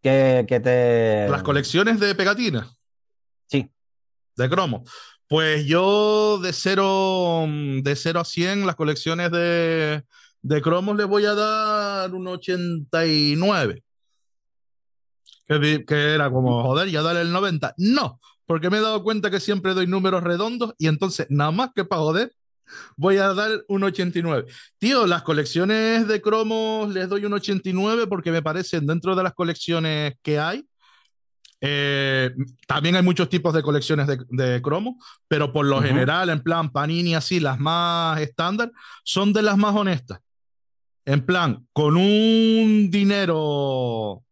Que, 0.03 0.45
que 0.49 0.59
te... 0.59 1.29
Las 1.29 1.45
colecciones 1.45 2.01
de 2.01 2.17
pegatina. 2.17 2.69
Sí. 3.47 3.71
De 4.35 4.51
cromo. 4.51 4.83
Pues 5.29 5.67
yo 5.67 6.39
de 6.39 6.53
0 6.53 7.47
de 7.85 7.95
cero 7.95 8.19
a 8.19 8.25
100, 8.25 8.67
las 8.67 8.75
colecciones 8.75 9.31
de, 9.31 10.03
de 10.43 10.63
cromos 10.63 10.97
le 10.97 11.05
voy 11.05 11.25
a 11.25 11.35
dar 11.35 12.15
un 12.15 12.27
89. 12.27 13.83
Que, 15.47 15.85
que 15.85 16.15
era 16.15 16.31
como, 16.31 16.63
joder, 16.63 16.89
ya 16.89 17.03
dale 17.03 17.23
el 17.23 17.33
90. 17.33 17.75
No, 17.79 18.21
porque 18.47 18.71
me 18.71 18.79
he 18.79 18.81
dado 18.81 19.03
cuenta 19.03 19.31
que 19.31 19.41
siempre 19.41 19.75
doy 19.75 19.87
números 19.87 20.23
redondos 20.23 20.75
y 20.79 20.87
entonces, 20.87 21.27
nada 21.29 21.51
más 21.51 21.71
que 21.75 21.85
para 21.85 22.03
joder, 22.03 22.33
voy 22.97 23.17
a 23.17 23.35
dar 23.35 23.65
un 23.69 23.83
89. 23.83 24.47
Tío, 24.79 25.07
las 25.07 25.23
colecciones 25.23 26.07
de 26.07 26.21
cromos 26.21 26.93
les 26.93 27.09
doy 27.09 27.25
un 27.25 27.33
89 27.33 28.07
porque 28.07 28.31
me 28.31 28.43
parecen 28.43 28.87
dentro 28.87 29.15
de 29.17 29.23
las 29.23 29.35
colecciones 29.35 30.15
que 30.23 30.39
hay. 30.39 30.65
Eh, 31.63 32.31
también 32.67 32.97
hay 32.97 33.03
muchos 33.03 33.29
tipos 33.29 33.53
de 33.53 33.63
colecciones 33.63 34.07
de, 34.07 34.19
de 34.31 34.63
cromos, 34.63 34.95
pero 35.29 35.53
por 35.53 35.67
lo 35.67 35.83
general, 35.83 36.31
en 36.31 36.43
plan 36.43 36.71
Panini, 36.71 37.15
así, 37.15 37.39
las 37.39 37.59
más 37.59 38.19
estándar, 38.21 38.73
son 39.05 39.33
de 39.33 39.43
las 39.43 39.59
más 39.59 39.75
honestas. 39.75 40.21
En 41.11 41.27
plan, 41.27 41.67
con 41.73 41.97
un 41.97 42.89
dinero 42.89 44.23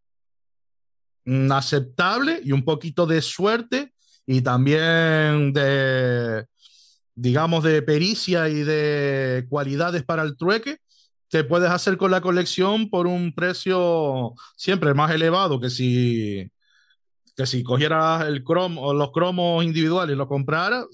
aceptable 1.51 2.41
y 2.45 2.53
un 2.53 2.65
poquito 2.65 3.05
de 3.05 3.21
suerte 3.21 3.93
y 4.25 4.43
también 4.43 5.53
de, 5.53 6.47
digamos, 7.17 7.65
de 7.65 7.83
pericia 7.83 8.49
y 8.49 8.63
de 8.63 9.45
cualidades 9.49 10.05
para 10.05 10.23
el 10.23 10.37
trueque, 10.37 10.79
te 11.29 11.43
puedes 11.43 11.69
hacer 11.69 11.97
con 11.97 12.13
la 12.13 12.21
colección 12.21 12.89
por 12.91 13.09
un 13.09 13.35
precio 13.35 14.35
siempre 14.57 14.95
más 14.95 15.11
elevado 15.11 15.59
que 15.59 15.71
si, 15.71 16.49
que 17.39 17.47
si 17.47 17.63
cogieras 17.63 18.27
el 18.27 18.45
cromo, 18.45 18.93
los 18.93 19.13
cromos 19.13 19.65
individuales 19.65 20.15
y 20.15 20.19
los 20.19 20.29
compraras, 20.29 20.87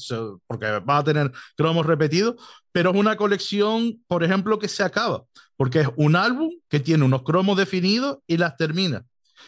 porque 0.46 0.78
vas 0.84 1.00
a 1.00 1.04
tener 1.04 1.32
cromos 1.56 1.86
repetidos, 1.86 2.36
pero 2.70 2.90
es 2.90 2.96
una 2.96 3.16
colección, 3.16 4.04
por 4.06 4.22
ejemplo, 4.22 4.60
que 4.60 4.68
se 4.68 4.84
acaba 4.84 5.24
porque 5.56 5.80
es 5.80 5.88
un 5.96 6.16
álbum 6.16 6.50
que 6.68 6.80
tiene 6.80 7.04
unos 7.04 7.22
cromos 7.22 7.56
definidos 7.56 8.18
y 8.26 8.36
las 8.36 8.56
termina. 8.56 9.04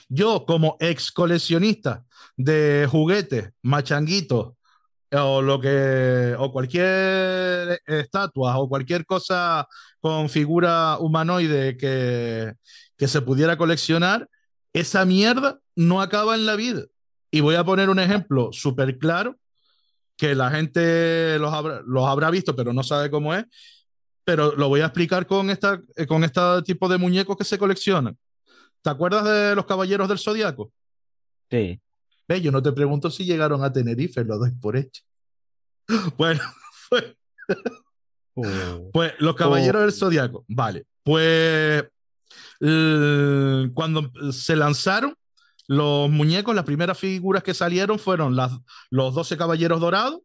Yo, 0.09 0.45
como 0.47 0.77
ex 0.81 1.11
coleccionista 1.11 2.05
de 2.37 2.87
juguetes, 2.91 3.51
machanguitos, 3.63 4.53
o 5.13 5.41
lo 5.41 5.61
que 5.61 6.35
o 6.39 6.51
cualquier 6.53 7.81
estatua 7.87 8.59
o 8.59 8.69
cualquier 8.69 9.07
cosa 9.07 9.67
con 10.01 10.29
figura 10.29 10.99
humanoide 10.99 11.77
que, 11.77 12.55
que 12.97 13.09
se 13.09 13.23
pudiera 13.23 13.57
coleccionar, 13.57 14.29
esa 14.77 15.07
mierda 15.07 15.59
no 15.75 16.03
acaba 16.03 16.35
en 16.35 16.45
la 16.45 16.55
vida. 16.55 16.85
Y 17.31 17.41
voy 17.41 17.55
a 17.55 17.65
poner 17.65 17.89
un 17.89 17.99
ejemplo 17.99 18.51
súper 18.53 18.99
claro 18.99 19.39
que 20.19 20.35
la 20.35 20.51
gente 20.51 21.39
los 21.39 21.53
habrá, 21.53 21.81
los 21.87 22.07
habrá 22.07 22.31
visto, 22.31 22.55
pero 22.55 22.75
no 22.75 22.83
sabe 22.83 23.11
cómo 23.11 23.35
es, 23.35 23.47
pero 24.25 24.55
lo 24.55 24.69
voy 24.69 24.83
a 24.83 24.87
explicar 24.87 25.27
con, 25.27 25.49
esta, 25.49 25.81
eh, 25.97 26.07
con 26.07 26.25
este 26.25 26.41
tipo 26.65 26.89
de 26.89 26.99
muñecos 26.99 27.39
que 27.39 27.45
se 27.45 27.59
coleccionan. 27.59 28.19
¿Te 28.83 28.91
acuerdas 28.91 29.25
de 29.25 29.55
los 29.55 29.65
Caballeros 29.65 30.09
del 30.09 30.19
Zodiaco? 30.19 30.71
Sí. 31.51 31.81
Ve, 32.29 32.41
yo 32.43 32.53
no 32.53 32.63
te 32.63 32.73
pregunto 32.73 33.11
si 33.11 33.25
llegaron 33.25 33.65
a 33.65 33.73
Tenerife, 33.73 34.25
lo 34.25 34.37
doy 34.39 34.51
por 34.53 34.77
hecho. 34.77 35.03
Bueno, 36.19 36.43
pues, 36.91 37.17
oh. 38.35 38.91
pues 38.93 39.15
los 39.21 39.37
Caballeros 39.37 39.81
del 39.81 39.91
oh. 39.91 39.93
Zodiaco, 39.93 40.45
vale. 40.49 40.85
Pues 41.03 41.85
cuando 42.59 44.11
se 44.33 44.57
lanzaron 44.57 45.17
los 45.69 46.11
muñecos, 46.11 46.55
las 46.55 46.65
primeras 46.65 46.99
figuras 46.99 47.43
que 47.43 47.55
salieron 47.55 47.99
fueron 47.99 48.37
las, 48.37 48.53
los 48.91 49.15
12 49.15 49.37
Caballeros 49.37 49.81
Dorados, 49.81 50.21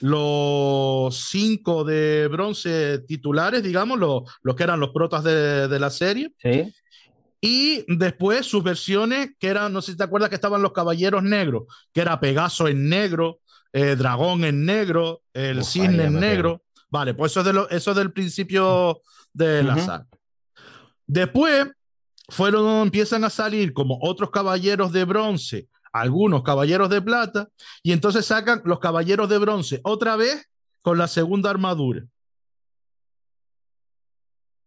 los 0.00 1.16
cinco 1.16 1.84
de 1.84 2.28
bronce 2.28 2.98
titulares, 3.00 3.62
digamos, 3.62 3.98
los, 3.98 4.22
los 4.42 4.54
que 4.54 4.64
eran 4.64 4.80
los 4.80 4.90
protas 4.90 5.24
de, 5.24 5.68
de 5.68 5.78
la 5.78 5.90
serie. 5.90 6.32
Sí. 6.38 6.72
Y 7.40 7.84
después 7.94 8.46
sus 8.46 8.64
versiones, 8.64 9.32
que 9.38 9.48
eran, 9.48 9.72
no 9.72 9.82
sé 9.82 9.92
si 9.92 9.98
te 9.98 10.04
acuerdas 10.04 10.30
que 10.30 10.34
estaban 10.34 10.62
los 10.62 10.72
caballeros 10.72 11.22
negros, 11.22 11.64
que 11.92 12.00
era 12.00 12.18
Pegaso 12.18 12.68
en 12.68 12.88
negro, 12.88 13.40
eh, 13.72 13.96
Dragón 13.96 14.44
en 14.44 14.64
negro, 14.64 15.20
el 15.34 15.64
Cisne 15.64 16.04
en 16.04 16.20
negro. 16.20 16.62
Vale, 16.88 17.12
pues 17.12 17.32
eso 17.32 17.40
es, 17.40 17.46
de 17.46 17.52
lo, 17.52 17.68
eso 17.68 17.92
del 17.92 18.12
principio 18.12 19.02
de 19.32 19.62
la 19.62 19.78
saga. 19.78 20.06
Después 21.06 21.68
fueron, 22.28 22.82
empiezan 22.82 23.24
a 23.24 23.30
salir 23.30 23.72
como 23.72 23.98
otros 24.00 24.30
caballeros 24.30 24.92
de 24.92 25.04
bronce 25.04 25.68
algunos 25.94 26.42
caballeros 26.42 26.90
de 26.90 27.00
plata, 27.00 27.48
y 27.84 27.92
entonces 27.92 28.26
sacan 28.26 28.60
los 28.64 28.80
caballeros 28.80 29.28
de 29.28 29.38
bronce 29.38 29.80
otra 29.84 30.16
vez 30.16 30.44
con 30.82 30.98
la 30.98 31.06
segunda 31.06 31.50
armadura. 31.50 32.02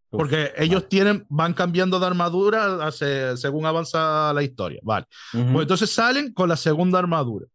Porque 0.10 0.54
ellos 0.56 0.88
tienen, 0.88 1.26
van 1.28 1.54
cambiando 1.54 2.00
de 2.00 2.06
armadura 2.06 2.90
según 2.92 3.66
avanza 3.66 4.32
la 4.34 4.42
historia. 4.42 4.80
Vale. 4.82 5.06
pues 5.34 5.64
entonces 5.64 5.92
salen 5.92 6.34
con 6.34 6.48
la 6.48 6.56
segunda 6.56 6.98
armadura. 6.98 7.46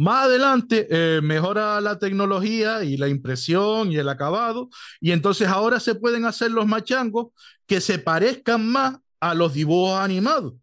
Más 0.00 0.24
adelante 0.24 0.86
eh, 0.88 1.20
mejora 1.20 1.78
la 1.82 1.98
tecnología 1.98 2.82
y 2.82 2.96
la 2.96 3.06
impresión 3.06 3.92
y 3.92 3.98
el 3.98 4.08
acabado. 4.08 4.70
Y 4.98 5.12
entonces 5.12 5.46
ahora 5.46 5.78
se 5.78 5.94
pueden 5.94 6.24
hacer 6.24 6.52
los 6.52 6.66
machangos 6.66 7.26
que 7.66 7.82
se 7.82 7.98
parezcan 7.98 8.66
más 8.66 8.96
a 9.20 9.34
los 9.34 9.52
dibujos 9.52 10.00
animados. 10.00 10.54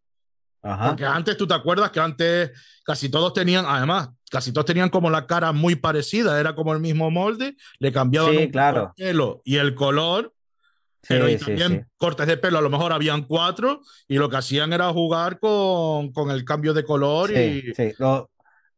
Porque 0.59 1.05
antes 1.05 1.37
tú 1.37 1.45
te 1.45 1.53
acuerdas 1.53 1.91
que 1.91 1.99
antes 1.99 2.51
casi 2.83 3.09
todos 3.09 3.31
tenían, 3.31 3.63
además, 3.67 4.09
casi 4.31 4.51
todos 4.51 4.65
tenían 4.65 4.89
como 4.89 5.11
la 5.11 5.27
cara 5.27 5.51
muy 5.51 5.75
parecida, 5.75 6.39
era 6.39 6.55
como 6.55 6.73
el 6.73 6.79
mismo 6.79 7.11
molde, 7.11 7.55
le 7.77 7.91
cambiaban 7.91 8.33
el 8.33 8.51
pelo 8.95 9.43
y 9.45 9.57
el 9.57 9.75
color, 9.75 10.33
pero 11.07 11.29
y 11.29 11.37
también 11.37 11.87
cortes 11.97 12.25
de 12.25 12.37
pelo, 12.37 12.57
a 12.57 12.61
lo 12.61 12.71
mejor 12.71 12.91
habían 12.91 13.21
cuatro 13.21 13.81
y 14.07 14.15
lo 14.15 14.31
que 14.31 14.37
hacían 14.37 14.73
era 14.73 14.91
jugar 14.91 15.39
con, 15.39 16.11
con 16.11 16.31
el 16.31 16.43
cambio 16.43 16.73
de 16.73 16.83
color. 16.83 17.29
y... 17.29 17.71
Sí, 17.75 17.93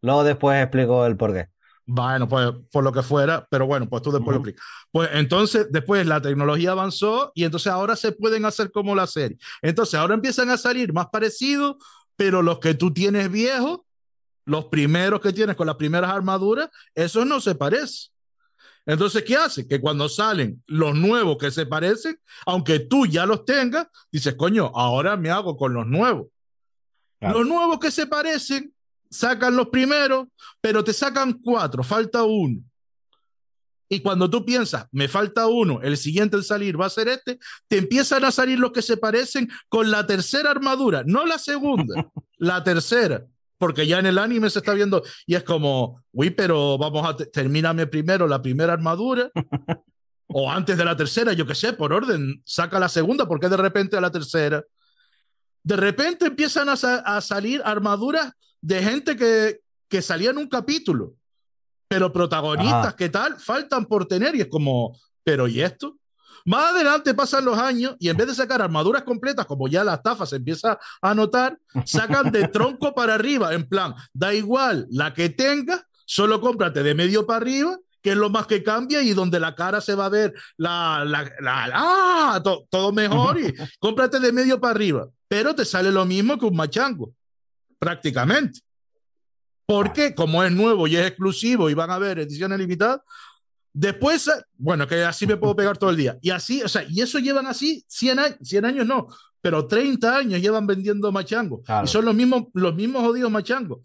luego 0.02 0.24
después 0.24 0.62
explico 0.62 1.06
el 1.06 1.18
porqué. 1.18 1.48
Bueno, 1.86 2.28
pues 2.30 2.52
por 2.72 2.84
lo 2.84 2.92
que 2.92 3.02
fuera, 3.02 3.48
pero 3.50 3.66
bueno, 3.66 3.90
pues 3.90 4.04
tú 4.04 4.12
después 4.12 4.36
lo 4.36 4.42
explicas. 4.42 4.64
Pues 4.92 5.10
entonces, 5.14 5.68
después 5.72 6.06
la 6.06 6.22
tecnología 6.22 6.72
avanzó 6.72 7.32
y 7.34 7.46
entonces 7.46 7.72
ahora 7.72 7.96
se 7.96 8.12
pueden 8.12 8.46
hacer 8.46 8.72
como 8.72 8.94
la 8.94 9.08
serie. 9.08 9.40
Entonces 9.62 9.96
ahora 9.96 10.14
empiezan 10.14 10.52
a 10.52 10.58
salir 10.58 10.94
más 10.94 11.08
parecidos, 11.08 11.78
pero 12.16 12.44
los 12.44 12.60
que 12.60 12.76
tú 12.76 12.94
tienes 12.94 13.32
viejos, 13.32 13.80
los 14.46 14.66
primeros 14.66 15.20
que 15.20 15.34
tienes 15.34 15.56
con 15.56 15.66
las 15.66 15.78
primeras 15.78 16.12
armaduras, 16.12 16.70
esos 16.94 17.26
no 17.26 17.42
se 17.42 17.56
parecen. 17.56 18.12
Entonces, 18.86 19.24
¿qué 19.24 19.36
hace? 19.36 19.68
Que 19.68 19.80
cuando 19.80 20.10
salen 20.10 20.64
los 20.66 20.96
nuevos 20.96 21.38
que 21.38 21.52
se 21.52 21.66
parecen, 21.66 22.20
aunque 22.46 22.80
tú 22.80 23.06
ya 23.06 23.26
los 23.26 23.46
tengas, 23.46 23.88
dices, 24.12 24.36
coño, 24.36 24.72
ahora 24.74 25.16
me 25.16 25.30
hago 25.30 25.56
con 25.58 25.74
los 25.74 25.86
nuevos. 25.86 26.28
Los 27.20 27.46
nuevos 27.46 27.80
que 27.80 27.92
se 27.92 28.08
parecen, 28.08 28.74
sacan 29.10 29.56
los 29.56 29.70
primeros, 29.70 30.28
pero 30.62 30.84
te 30.84 30.94
sacan 30.94 31.34
cuatro, 31.34 31.84
falta 31.84 32.24
uno. 32.24 32.62
Y 33.92 34.02
cuando 34.02 34.30
tú 34.30 34.46
piensas, 34.46 34.86
me 34.92 35.08
falta 35.08 35.48
uno, 35.48 35.82
el 35.82 35.98
siguiente 35.98 36.36
al 36.36 36.44
salir 36.44 36.80
va 36.80 36.86
a 36.86 36.92
ser 36.92 37.08
este, 37.08 37.40
te 37.68 37.78
empiezan 37.80 38.24
a 38.24 38.32
salir 38.32 38.60
los 38.60 38.72
que 38.72 38.84
se 38.84 38.98
parecen 38.98 39.50
con 39.68 39.90
la 39.90 40.06
tercera 40.06 40.52
armadura, 40.52 41.04
no 41.08 41.26
la 41.26 41.40
segunda, 41.40 42.08
la 42.38 42.64
tercera. 42.64 43.26
Porque 43.58 43.88
ya 43.88 44.00
en 44.00 44.06
el 44.06 44.20
anime 44.20 44.50
se 44.50 44.60
está 44.60 44.74
viendo 44.74 45.04
y 45.26 45.36
es 45.36 45.44
como, 45.44 46.02
uy, 46.14 46.30
pero 46.30 46.78
vamos 46.78 47.06
a, 47.06 47.18
termíname 47.18 47.88
primero 47.88 48.26
la 48.26 48.42
primera 48.42 48.72
armadura 48.72 49.32
o 50.28 50.50
antes 50.50 50.78
de 50.78 50.86
la 50.86 50.96
tercera, 50.96 51.34
yo 51.34 51.46
qué 51.48 51.56
sé, 51.56 51.74
por 51.74 51.92
orden, 51.92 52.42
saca 52.46 52.80
la 52.80 52.88
segunda, 52.88 53.28
porque 53.28 53.50
de 53.50 53.58
repente 53.58 53.98
a 53.98 54.02
la 54.02 54.12
tercera. 54.12 54.64
De 55.64 55.76
repente 55.76 56.28
empiezan 56.28 56.70
a, 56.70 56.74
a 56.74 57.20
salir 57.22 57.62
armaduras 57.66 58.32
de 58.62 58.84
gente 58.84 59.16
que, 59.16 59.62
que 59.88 60.02
salía 60.02 60.32
en 60.32 60.38
un 60.38 60.48
capítulo, 60.48 61.14
pero 61.88 62.14
protagonistas, 62.14 62.94
¿qué 62.96 63.10
tal? 63.10 63.40
Faltan 63.40 63.86
por 63.86 64.06
tener 64.06 64.36
y 64.36 64.42
es 64.42 64.48
como, 64.48 64.98
pero 65.24 65.48
¿y 65.48 65.62
esto? 65.62 65.98
Más 66.46 66.72
adelante 66.72 67.14
pasan 67.14 67.46
los 67.46 67.58
años 67.58 67.96
y 68.00 68.10
en 68.10 68.18
vez 68.18 68.28
de 68.28 68.36
sacar 68.36 68.62
armaduras 68.62 69.04
completas, 69.04 69.46
como 69.46 69.68
ya 69.68 69.84
la 69.84 69.96
estafa 69.96 70.26
se 70.26 70.38
empieza 70.38 70.80
a 71.02 71.14
notar, 71.14 71.58
sacan 71.86 72.32
de 72.32 72.48
tronco 72.50 72.94
para 72.94 73.16
arriba, 73.16 73.54
en 73.54 73.68
plan, 73.68 73.94
da 74.14 74.34
igual 74.34 74.88
la 74.90 75.14
que 75.14 75.30
tengas, 75.30 75.84
solo 76.06 76.40
cómprate 76.40 76.84
de 76.84 76.96
medio 76.96 77.26
para 77.26 77.38
arriba, 77.38 77.78
que 78.02 78.12
es 78.12 78.18
lo 78.18 78.30
más 78.30 78.48
que 78.48 78.64
cambia 78.64 79.02
y 79.02 79.14
donde 79.14 79.40
la 79.40 79.56
cara 79.56 79.82
se 79.82 79.96
va 79.96 80.06
a 80.06 80.10
ver 80.10 80.34
la, 80.58 81.04
la, 81.06 81.24
la 81.42 81.70
ah, 81.74 82.42
to, 82.44 82.66
todo 82.70 82.92
mejor 82.92 83.40
y 83.40 83.54
cómprate 83.80 84.20
de 84.20 84.32
medio 84.32 84.60
para 84.60 84.72
arriba, 84.72 85.08
pero 85.28 85.54
te 85.54 85.66
sale 85.66 85.92
lo 85.92 86.06
mismo 86.06 86.38
que 86.38 86.46
un 86.46 86.56
machango, 86.56 87.14
prácticamente. 87.80 88.60
Porque 89.66 90.14
como 90.14 90.44
es 90.44 90.52
nuevo 90.52 90.88
y 90.88 90.96
es 90.96 91.08
exclusivo 91.08 91.70
y 91.70 91.74
van 91.74 91.92
a 91.92 91.96
haber 91.96 92.20
ediciones 92.20 92.60
limitadas, 92.60 93.02
Después, 93.74 94.30
bueno, 94.58 94.88
que 94.88 95.04
así 95.04 95.28
me 95.28 95.38
puedo 95.38 95.56
pegar 95.56 95.78
todo 95.78 95.92
el 95.92 95.96
día. 95.96 96.18
Y 96.22 96.32
así, 96.32 96.62
o 96.64 96.68
sea, 96.68 96.84
y 96.90 97.02
eso 97.02 97.20
llevan 97.20 97.48
así 97.48 97.86
100 97.88 98.20
años, 98.20 98.38
100 98.42 98.66
años 98.66 98.86
no, 98.86 99.08
pero 99.42 99.68
30 99.68 100.18
años 100.18 100.42
llevan 100.42 100.66
vendiendo 100.68 101.12
machangos. 101.12 101.62
Claro. 101.66 101.86
Y 101.86 101.88
son 101.88 102.06
los 102.06 102.16
mismos, 102.16 102.46
los 102.54 102.76
mismos 102.76 103.04
jodidos 103.04 103.32
machangos. 103.32 103.80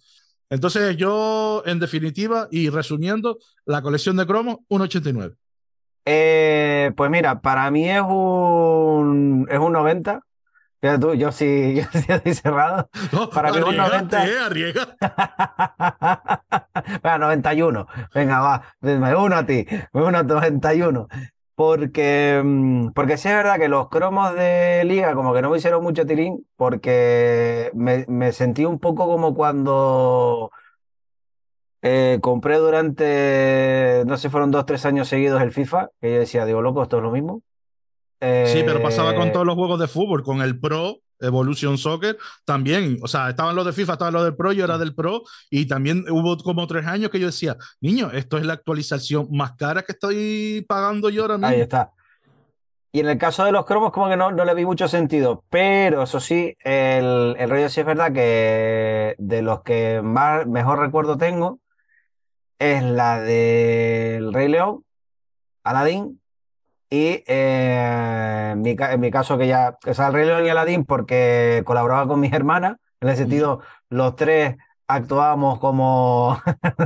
Entonces, 0.50 0.96
yo, 0.96 1.62
en 1.66 1.78
definitiva, 1.78 2.48
y 2.50 2.70
resumiendo, 2.70 3.38
la 3.66 3.82
colección 3.82 4.16
de 4.16 4.26
cromos, 4.26 4.58
1,89. 4.68 5.36
Eh, 6.06 6.92
pues 6.96 7.10
mira, 7.10 7.40
para 7.40 7.70
mí 7.70 7.88
es 7.88 8.02
un, 8.02 9.46
es 9.50 9.58
un 9.58 9.72
90. 9.72 10.20
Tú, 11.00 11.14
yo 11.14 11.32
sí, 11.32 11.74
yo 11.92 12.00
sí 12.00 12.04
estoy 12.08 12.34
cerrado. 12.34 12.88
No, 13.12 13.30
para 13.30 13.52
mí 13.52 13.58
un 13.58 13.76
90. 13.76 14.26
Eh, 14.26 14.38
arriesga. 14.38 14.96
Venga, 17.02 17.18
91. 17.18 17.86
Venga, 18.14 18.40
va. 18.40 18.62
Me 18.80 19.16
uno 19.16 19.36
a 19.36 19.46
ti. 19.46 19.66
Me 19.92 20.02
uno 20.02 20.18
a 20.18 20.22
91. 20.22 21.08
Porque, 21.54 22.42
mm, 22.44 22.88
porque 22.90 23.16
sí 23.16 23.28
es 23.28 23.34
verdad 23.34 23.58
que 23.58 23.68
los 23.68 23.88
cromos 23.88 24.34
de 24.34 24.82
liga 24.84 25.14
como 25.14 25.32
que 25.32 25.40
no 25.40 25.50
me 25.50 25.58
hicieron 25.58 25.82
mucho 25.84 26.04
tirín 26.04 26.44
porque 26.56 27.70
me, 27.74 28.04
me 28.08 28.32
sentí 28.32 28.64
un 28.64 28.80
poco 28.80 29.06
como 29.06 29.34
cuando 29.34 30.50
eh, 31.82 32.18
compré 32.22 32.56
durante, 32.56 34.04
no 34.06 34.16
sé, 34.16 34.30
fueron 34.30 34.50
dos, 34.50 34.64
tres 34.64 34.86
años 34.86 35.06
seguidos 35.08 35.42
el 35.42 35.52
FIFA, 35.52 35.90
que 36.00 36.14
yo 36.14 36.18
decía, 36.18 36.46
digo, 36.46 36.62
loco, 36.62 36.82
esto 36.82 36.96
es 36.96 37.02
lo 37.02 37.10
mismo. 37.10 37.42
Eh, 38.26 38.46
sí, 38.46 38.62
pero 38.64 38.82
pasaba 38.82 39.14
con 39.14 39.32
todos 39.32 39.44
los 39.44 39.54
juegos 39.54 39.78
de 39.78 39.86
fútbol, 39.86 40.22
con 40.22 40.40
el 40.40 40.58
Pro, 40.58 41.00
Evolution 41.20 41.76
Soccer, 41.76 42.16
también, 42.46 42.98
o 43.02 43.06
sea, 43.06 43.28
estaban 43.28 43.54
los 43.54 43.66
de 43.66 43.74
FIFA, 43.74 43.92
estaban 43.92 44.14
los 44.14 44.24
del 44.24 44.34
Pro, 44.34 44.52
yo 44.52 44.64
era 44.64 44.78
del 44.78 44.94
Pro, 44.94 45.22
y 45.50 45.66
también 45.66 46.06
hubo 46.10 46.38
como 46.38 46.66
tres 46.66 46.86
años 46.86 47.10
que 47.10 47.20
yo 47.20 47.26
decía, 47.26 47.56
niño, 47.80 48.10
esto 48.12 48.38
es 48.38 48.46
la 48.46 48.54
actualización 48.54 49.28
más 49.30 49.52
cara 49.52 49.82
que 49.82 49.92
estoy 49.92 50.64
pagando 50.66 51.10
yo 51.10 51.22
ahora 51.22 51.36
mismo. 51.36 51.48
Ahí 51.48 51.60
está. 51.60 51.92
Y 52.92 53.00
en 53.00 53.08
el 53.08 53.18
caso 53.18 53.44
de 53.44 53.52
los 53.52 53.66
cromos, 53.66 53.92
como 53.92 54.08
que 54.08 54.16
no, 54.16 54.30
no 54.30 54.44
le 54.44 54.54
vi 54.54 54.64
mucho 54.64 54.88
sentido, 54.88 55.44
pero 55.50 56.04
eso 56.04 56.18
sí, 56.18 56.56
el, 56.60 57.36
el 57.38 57.50
rollo 57.50 57.68
sí 57.68 57.80
es 57.80 57.86
verdad 57.86 58.12
que 58.12 59.16
de 59.18 59.42
los 59.42 59.62
que 59.62 60.00
más 60.02 60.46
mejor 60.46 60.78
recuerdo 60.78 61.18
tengo 61.18 61.58
es 62.58 62.82
la 62.82 63.20
del 63.20 64.32
Rey 64.32 64.48
León, 64.48 64.84
Aladdin, 65.64 66.20
y 66.94 67.24
eh, 67.26 68.50
en, 68.52 68.62
mi, 68.62 68.76
en, 68.78 69.00
mi, 69.00 69.10
caso, 69.10 69.36
que 69.36 69.48
ya, 69.48 69.76
o 69.84 69.94
sea, 69.94 70.06
el 70.08 70.12
Rey 70.12 70.26
León 70.26 70.46
y 70.46 70.48
Aladdin, 70.48 70.84
porque 70.84 71.62
colaboraba 71.64 72.06
con 72.06 72.20
mis 72.20 72.32
hermanas, 72.32 72.76
en 73.00 73.08
el 73.08 73.16
sentido, 73.16 73.62
los 73.88 74.14
tres 74.14 74.56
actuábamos 74.86 75.58
como 75.58 76.40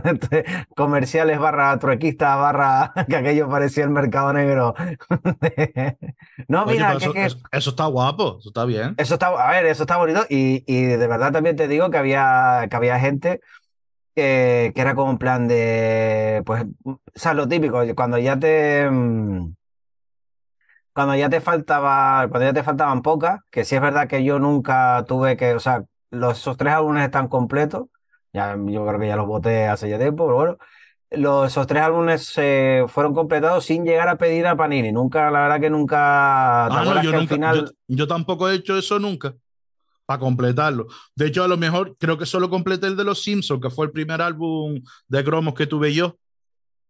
comerciales 0.77 1.39
barra 1.39 1.79
truequistas 1.79 2.39
barra 2.39 2.93
que 3.09 3.17
aquello 3.17 3.51
parecía 3.51 3.85
el 3.85 3.91
mercado 3.91 4.33
negro. 4.33 4.75
no, 6.49 6.65
mira, 6.65 6.95
Oye, 6.95 7.05
eso, 7.05 7.13
que, 7.13 7.25
eso, 7.27 7.39
eso, 7.53 7.71
está 7.71 7.85
guapo, 7.85 8.39
eso 8.41 8.49
está 8.49 8.65
bien. 8.65 8.95
Eso 8.97 9.15
está, 9.15 9.27
a 9.27 9.51
ver, 9.51 9.67
eso 9.67 9.83
está 9.83 9.99
bonito 9.99 10.25
y, 10.31 10.65
y 10.67 10.85
de 10.85 11.07
verdad 11.07 11.33
también 11.33 11.57
te 11.57 11.69
digo 11.69 11.91
que 11.91 11.99
había, 11.99 12.67
que 12.71 12.77
había 12.77 12.99
gente 12.99 13.43
que, 14.15 14.73
que 14.75 14.81
era 14.81 14.95
como 14.95 15.11
un 15.11 15.19
plan 15.19 15.49
de, 15.49 16.43
pues, 16.47 16.65
o 16.85 16.99
sea, 17.15 17.35
lo 17.35 17.47
típico, 17.47 17.83
cuando 17.95 18.17
ya 18.17 18.39
te 18.39 18.89
cuando 20.99 21.15
ya 21.15 21.31
te 21.31 21.41
faltaba, 21.41 22.27
cuando 22.29 22.49
ya 22.49 22.53
te 22.53 22.65
faltaban 22.65 23.03
pocas, 23.03 23.43
que 23.53 23.65
sí 23.65 23.77
es 23.77 23.81
verdad 23.81 24.09
que 24.09 24.25
yo 24.25 24.41
nunca 24.41 25.05
tuve 25.07 25.37
que, 25.37 25.55
o 25.55 25.61
sea, 25.61 25.85
los, 26.11 26.41
esos 26.41 26.57
tres 26.57 26.75
álbumes 26.75 27.05
están 27.05 27.29
completos, 27.29 27.87
ya, 28.33 28.57
yo 28.67 28.85
creo 28.85 28.99
que 28.99 29.07
ya 29.07 29.15
los 29.15 29.29
voté 29.29 29.69
hace 29.69 29.89
ya 29.89 29.97
tiempo, 29.97 30.27
pero 30.27 30.37
bueno, 30.37 30.59
los, 31.13 31.47
esos 31.47 31.69
tres 31.69 31.85
álbumes 31.85 32.33
eh, 32.39 32.85
fueron 32.89 33.15
completados 33.15 33.65
sin 33.65 33.85
llegar 33.85 34.09
a 34.09 34.19
pedir 34.19 34.45
a 34.49 34.57
Panini, 34.57 34.91
nunca, 34.91 35.31
la 35.31 35.43
verdad 35.43 35.61
que 35.61 35.71
nunca, 35.71 36.67
ah, 36.67 36.85
no, 36.85 37.01
yo, 37.01 37.13
nunca 37.13 37.33
final... 37.33 37.57
yo, 37.57 37.73
yo, 37.87 38.09
tampoco 38.09 38.51
he 38.51 38.57
hecho 38.57 38.77
eso 38.77 38.99
nunca, 38.99 39.37
para 40.05 40.19
completarlo. 40.19 40.89
De 41.15 41.29
hecho, 41.29 41.45
a 41.45 41.49
lo 41.49 41.57
mejor 41.57 41.97
creo 41.97 42.19
que 42.19 42.27
solo 42.27 42.51
completé 42.51 42.89
el 42.89 42.97
de 42.97 43.05
Los 43.05 43.23
Simpsons, 43.23 43.63
que 43.63 43.71
fue 43.71 43.87
el 43.87 43.93
primer 43.93 44.21
álbum 44.21 44.81
de 45.07 45.23
cromos 45.23 45.55
que 45.55 45.69
tuve 45.69 45.95
yo, 45.95 46.19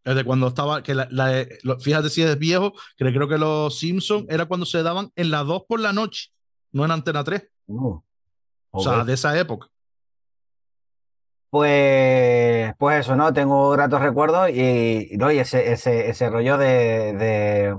desde 0.09 0.25
cuando 0.25 0.49
estaba, 0.49 0.83
que 0.83 0.95
la, 0.95 1.07
la, 1.11 1.47
fíjate 1.81 2.09
si 2.09 2.23
es 2.23 2.39
viejo, 2.39 2.73
que 2.97 3.13
creo 3.13 3.29
que 3.29 3.39
los 3.39 3.79
Simpsons 3.79 4.27
era 4.29 4.47
cuando 4.47 4.67
se 4.67 4.83
daban 4.83 5.11
en 5.17 5.31
las 5.31 5.47
2 5.47 5.65
por 5.69 5.81
la 5.81 5.93
noche, 5.93 6.31
no 6.73 6.85
en 6.85 6.91
Antena 6.91 7.25
3. 7.25 7.49
Uh, 7.67 8.01
O 8.71 8.83
sea, 8.83 9.05
de 9.05 9.13
esa 9.13 9.39
época. 9.39 9.69
Pues, 11.51 12.75
pues 12.79 13.01
eso, 13.01 13.17
¿no? 13.17 13.33
Tengo 13.33 13.71
gratos 13.71 14.03
recuerdos 14.03 14.51
y, 14.51 15.17
¿no? 15.17 15.33
y 15.33 15.39
ese, 15.39 15.73
ese, 15.73 16.11
ese 16.11 16.29
rollo 16.29 16.59
de, 16.59 17.15
de, 17.15 17.77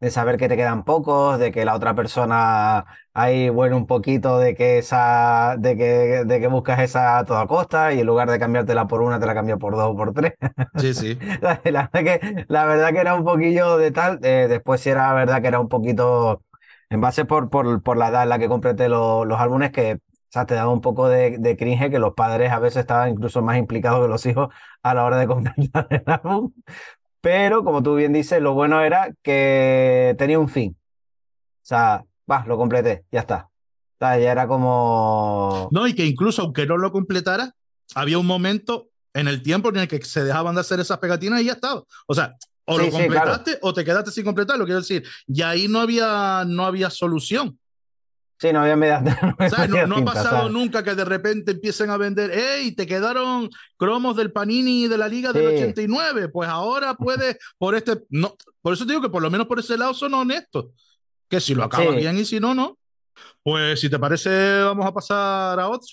de 0.00 0.10
saber 0.10 0.36
que 0.36 0.48
te 0.48 0.56
quedan 0.56 0.84
pocos, 0.84 1.38
de 1.38 1.50
que 1.50 1.64
la 1.64 1.74
otra 1.74 1.94
persona 1.94 2.84
hay, 3.14 3.48
bueno, 3.48 3.76
un 3.76 3.86
poquito 3.86 4.38
de 4.38 4.54
que 4.54 4.78
esa, 4.78 5.56
de 5.58 5.76
que, 5.76 6.24
de 6.24 6.40
que 6.40 6.46
buscas 6.46 6.80
esa 6.80 7.18
a 7.18 7.24
toda 7.24 7.46
costa 7.48 7.92
y 7.92 8.00
en 8.00 8.06
lugar 8.06 8.30
de 8.30 8.38
cambiártela 8.38 8.86
por 8.86 9.02
una, 9.02 9.18
te 9.18 9.26
la 9.26 9.34
cambia 9.34 9.56
por 9.56 9.74
dos 9.74 9.90
o 9.90 9.96
por 9.96 10.12
tres. 10.12 10.34
Sí, 10.76 10.94
sí. 10.94 11.18
la, 11.40 11.60
verdad 11.64 11.90
que, 11.92 12.46
la 12.48 12.66
verdad 12.66 12.92
que 12.92 12.98
era 12.98 13.14
un 13.14 13.24
poquillo 13.24 13.76
de 13.76 13.90
tal, 13.90 14.20
eh, 14.22 14.46
después 14.48 14.80
sí 14.80 14.90
era 14.90 15.12
verdad 15.14 15.42
que 15.42 15.48
era 15.48 15.58
un 15.60 15.68
poquito, 15.68 16.44
en 16.90 17.00
base 17.00 17.24
por, 17.24 17.50
por, 17.50 17.82
por 17.82 17.96
la 17.96 18.08
edad 18.08 18.22
en 18.22 18.28
la 18.28 18.38
que 18.38 18.48
completé 18.48 18.88
lo, 18.88 19.24
los 19.24 19.40
álbumes, 19.40 19.72
que 19.72 19.94
o 19.94 20.30
sea, 20.30 20.44
te 20.44 20.54
daba 20.54 20.70
un 20.70 20.82
poco 20.82 21.08
de, 21.08 21.38
de, 21.38 21.56
cringe 21.56 21.90
que 21.90 21.98
los 21.98 22.12
padres 22.12 22.52
a 22.52 22.58
veces 22.58 22.80
estaban 22.80 23.10
incluso 23.10 23.40
más 23.40 23.56
implicados 23.56 24.02
que 24.02 24.08
los 24.08 24.26
hijos 24.26 24.48
a 24.82 24.94
la 24.94 25.04
hora 25.04 25.16
de 25.16 25.26
completar 25.26 25.86
el 25.90 26.02
álbum. 26.06 26.52
Pero, 27.20 27.64
como 27.64 27.82
tú 27.82 27.94
bien 27.96 28.12
dices, 28.12 28.40
lo 28.40 28.54
bueno 28.54 28.80
era 28.82 29.12
que 29.22 30.14
tenía 30.18 30.38
un 30.38 30.48
fin. 30.48 30.76
O 30.76 31.66
sea, 31.68 32.04
va, 32.30 32.44
lo 32.46 32.56
completé, 32.56 33.04
ya 33.10 33.20
está. 33.20 33.48
O 33.50 33.98
sea, 33.98 34.18
ya 34.18 34.32
era 34.32 34.46
como. 34.46 35.68
No, 35.72 35.86
y 35.86 35.94
que 35.94 36.06
incluso 36.06 36.42
aunque 36.42 36.66
no 36.66 36.76
lo 36.76 36.92
completara, 36.92 37.52
había 37.94 38.18
un 38.18 38.26
momento 38.26 38.88
en 39.14 39.26
el 39.28 39.42
tiempo 39.42 39.70
en 39.70 39.78
el 39.78 39.88
que 39.88 40.00
se 40.04 40.22
dejaban 40.22 40.54
de 40.54 40.60
hacer 40.60 40.78
esas 40.80 40.98
pegatinas 40.98 41.40
y 41.40 41.46
ya 41.46 41.52
estaba. 41.52 41.82
O 42.06 42.14
sea, 42.14 42.36
o 42.64 42.78
Sí, 42.78 42.84
lo 42.86 42.92
sí, 42.92 43.02
completaste 43.02 43.52
claro. 43.52 43.58
o 43.62 43.74
te 43.74 43.84
quedaste 43.84 44.10
sin 44.10 44.24
completarlo, 44.24 44.64
quiero 44.64 44.80
decir. 44.80 45.02
Y 45.26 45.42
ahí 45.42 45.68
no 45.68 45.80
había, 45.80 46.44
no 46.46 46.64
había 46.64 46.90
solución. 46.90 47.58
Sí, 48.40 48.52
no 48.52 48.60
había 48.60 48.76
medias. 48.76 49.02
No, 49.38 49.48
¿Sabes? 49.50 49.68
No, 49.68 49.76
había 49.76 49.86
no 49.88 49.96
ha 49.96 50.04
pasado 50.04 50.36
¿sabes? 50.38 50.52
nunca 50.52 50.82
que 50.84 50.94
de 50.94 51.04
repente 51.04 51.50
empiecen 51.52 51.90
a 51.90 51.96
vender, 51.96 52.30
¡Ey! 52.30 52.72
Te 52.72 52.86
quedaron 52.86 53.50
cromos 53.76 54.16
del 54.16 54.30
Panini 54.32 54.86
de 54.86 54.96
la 54.98 55.08
Liga 55.08 55.32
del 55.32 55.48
Sí. 55.48 55.54
89. 55.56 56.28
Pues 56.28 56.48
ahora 56.48 56.94
puedes, 56.94 57.36
por 57.58 57.74
este. 57.74 58.04
No, 58.10 58.36
por 58.62 58.74
eso 58.74 58.84
te 58.86 58.92
digo 58.92 59.02
que 59.02 59.10
por 59.10 59.22
lo 59.22 59.30
menos 59.30 59.46
por 59.48 59.58
ese 59.58 59.76
lado 59.76 59.92
son 59.94 60.14
honestos. 60.14 60.66
Que 61.28 61.40
si 61.40 61.54
lo 61.54 61.64
acabas 61.64 61.88
Sí. 61.94 61.96
bien 61.96 62.16
y 62.18 62.24
si 62.24 62.38
no, 62.40 62.54
no. 62.54 62.78
Pues 63.42 63.80
si 63.80 63.90
te 63.90 63.98
parece, 63.98 64.60
vamos 64.62 64.86
a 64.86 64.92
pasar 64.92 65.58
a 65.58 65.68
otro. 65.68 65.88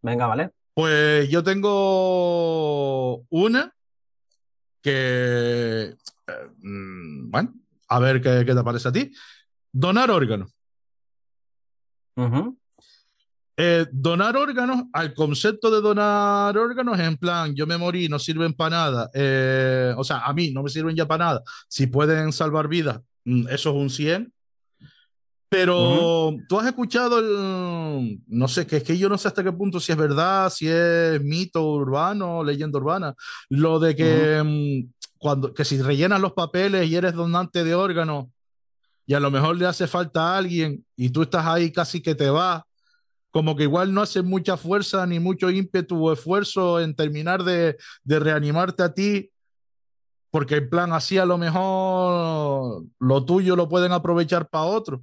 Venga, 0.00 0.26
vale. 0.28 0.50
Pues 0.74 1.28
yo 1.28 1.42
tengo 1.42 3.24
una 3.30 3.74
que. 4.82 5.94
eh, 6.26 6.48
mm, 6.58 7.30
bueno, 7.30 7.52
a 7.88 7.98
ver 7.98 8.20
qué, 8.20 8.44
qué 8.46 8.54
te 8.54 8.62
parece 8.62 8.88
a 8.88 8.92
ti. 8.92 9.10
Donar 9.72 10.10
órganos. 10.10 10.50
Ujú. 12.18 12.58
Eh, 13.60 13.86
donar 13.90 14.36
órganos, 14.36 14.84
al 14.92 15.14
concepto 15.14 15.70
de 15.70 15.80
donar 15.80 16.56
órganos, 16.56 16.98
en 16.98 17.16
plan, 17.16 17.54
yo 17.54 17.66
me 17.66 17.76
morí, 17.76 18.08
no 18.08 18.18
sirven 18.18 18.52
para 18.52 18.70
nada. 18.76 19.10
eh, 19.14 19.94
o 19.96 20.04
sea, 20.04 20.18
a 20.18 20.32
mí 20.32 20.50
no 20.52 20.62
me 20.62 20.70
sirven 20.70 20.94
ya 20.94 21.06
para 21.06 21.24
nada. 21.24 21.42
Si 21.68 21.86
pueden 21.86 22.32
salvar 22.32 22.68
vidas, 22.68 23.00
mm, 23.24 23.48
eso 23.48 23.70
es 23.70 23.76
un 23.76 23.90
100. 23.90 24.32
Pero 25.48 26.36
tú 26.46 26.60
has 26.60 26.66
escuchado 26.66 27.18
el, 27.18 28.20
no 28.26 28.48
sé, 28.48 28.66
que 28.66 28.76
es 28.76 28.82
que 28.84 28.98
yo 28.98 29.08
no 29.08 29.16
sé 29.16 29.28
hasta 29.28 29.42
qué 29.42 29.50
punto 29.50 29.80
si 29.80 29.92
es 29.92 29.98
verdad, 29.98 30.50
si 30.50 30.68
es 30.68 31.22
mito 31.22 31.72
urbano, 31.72 32.44
leyenda 32.44 32.78
urbana, 32.78 33.14
lo 33.48 33.78
de 33.78 33.96
que 33.96 34.42
mm, 34.44 34.92
cuando, 35.18 35.54
que 35.54 35.64
si 35.64 35.80
rellenas 35.80 36.20
los 36.20 36.34
papeles 36.34 36.88
y 36.88 36.94
eres 36.94 37.14
donante 37.14 37.64
de 37.64 37.74
órganos 37.74 38.26
y 39.08 39.14
a 39.14 39.20
lo 39.20 39.30
mejor 39.30 39.56
le 39.56 39.64
hace 39.64 39.86
falta 39.86 40.20
a 40.34 40.36
alguien 40.36 40.84
y 40.94 41.08
tú 41.08 41.22
estás 41.22 41.46
ahí 41.46 41.72
casi 41.72 42.02
que 42.02 42.14
te 42.14 42.28
vas, 42.28 42.62
como 43.30 43.56
que 43.56 43.62
igual 43.62 43.94
no 43.94 44.02
hace 44.02 44.20
mucha 44.20 44.58
fuerza 44.58 45.06
ni 45.06 45.18
mucho 45.18 45.48
ímpetu 45.50 45.96
o 46.06 46.12
esfuerzo 46.12 46.78
en 46.78 46.94
terminar 46.94 47.42
de, 47.42 47.78
de 48.04 48.18
reanimarte 48.20 48.82
a 48.82 48.92
ti 48.92 49.30
porque 50.30 50.56
en 50.56 50.68
plan 50.68 50.92
así 50.92 51.16
a 51.16 51.24
lo 51.24 51.38
mejor 51.38 52.84
lo 53.00 53.24
tuyo 53.24 53.56
lo 53.56 53.66
pueden 53.66 53.92
aprovechar 53.92 54.46
para 54.46 54.64
otro. 54.64 55.02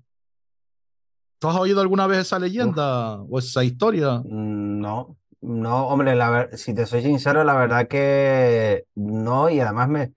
¿Tú 1.40 1.48
has 1.50 1.56
oído 1.58 1.82
alguna 1.82 2.06
vez 2.06 2.20
esa 2.20 2.38
leyenda 2.38 3.22
o 3.24 3.40
esa 3.40 3.64
historia? 3.64 4.20
Mm, 4.20 4.82
No, 4.82 5.18
no, 5.42 5.88
hombre, 5.88 6.16
la 6.16 6.30
ver- 6.30 6.58
si 6.60 6.76
te 6.76 6.86
soy 6.86 7.02
sincero, 7.02 7.44
la 7.44 7.56
verdad 7.56 7.88
que 7.88 8.86
no, 8.94 9.50
y 9.50 9.60
además 9.60 9.90
me, 9.90 10.14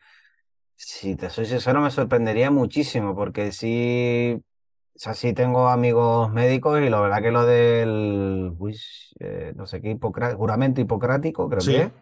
si 0.80 1.16
te 1.16 1.28
soy 1.28 1.44
sincero, 1.46 1.80
me 1.80 1.90
sorprendería 1.90 2.50
muchísimo, 2.52 3.14
porque 3.16 3.50
sí, 3.50 4.36
o 4.38 4.98
sea, 4.98 5.12
sí 5.14 5.32
tengo 5.32 5.68
amigos 5.68 6.32
médicos 6.32 6.80
y 6.80 6.88
la 6.88 7.00
verdad 7.00 7.20
que 7.20 7.32
lo 7.32 7.44
del, 7.44 8.52
uy, 8.58 8.78
eh, 9.18 9.52
no 9.56 9.66
sé 9.66 9.80
qué, 9.82 9.90
hipocra- 9.90 10.36
juramento 10.36 10.80
hipocrático, 10.80 11.48
creo 11.48 11.60
Sí. 11.60 11.72
que 11.72 11.82
es, 11.82 11.92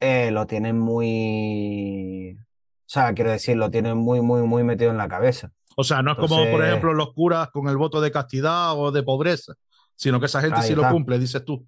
eh, 0.00 0.30
lo 0.32 0.46
tienen 0.46 0.78
muy, 0.78 2.36
o 2.40 2.88
sea, 2.88 3.14
quiero 3.14 3.30
decir, 3.30 3.56
lo 3.56 3.70
tienen 3.70 3.96
muy, 3.96 4.20
muy, 4.20 4.42
muy 4.42 4.64
metido 4.64 4.90
en 4.90 4.96
la 4.98 5.06
cabeza. 5.08 5.52
O 5.76 5.84
sea, 5.84 6.02
no 6.02 6.10
es 6.12 6.16
como, 6.18 6.36
por 6.36 6.44
Entonces- 6.46 6.68
ejemplo, 6.68 6.92
los 6.92 7.12
curas 7.14 7.50
con 7.50 7.68
el 7.68 7.76
voto 7.76 8.00
de 8.00 8.10
castidad 8.10 8.76
o 8.76 8.90
de 8.90 9.02
pobreza, 9.04 9.54
sino 9.94 10.18
que 10.18 10.26
esa 10.26 10.40
gente 10.40 10.58
Ahí 10.60 10.66
sí 10.68 10.74
lo 10.74 10.82
está. 10.82 10.92
cumple, 10.92 11.18
dices 11.20 11.44
tú. 11.44 11.66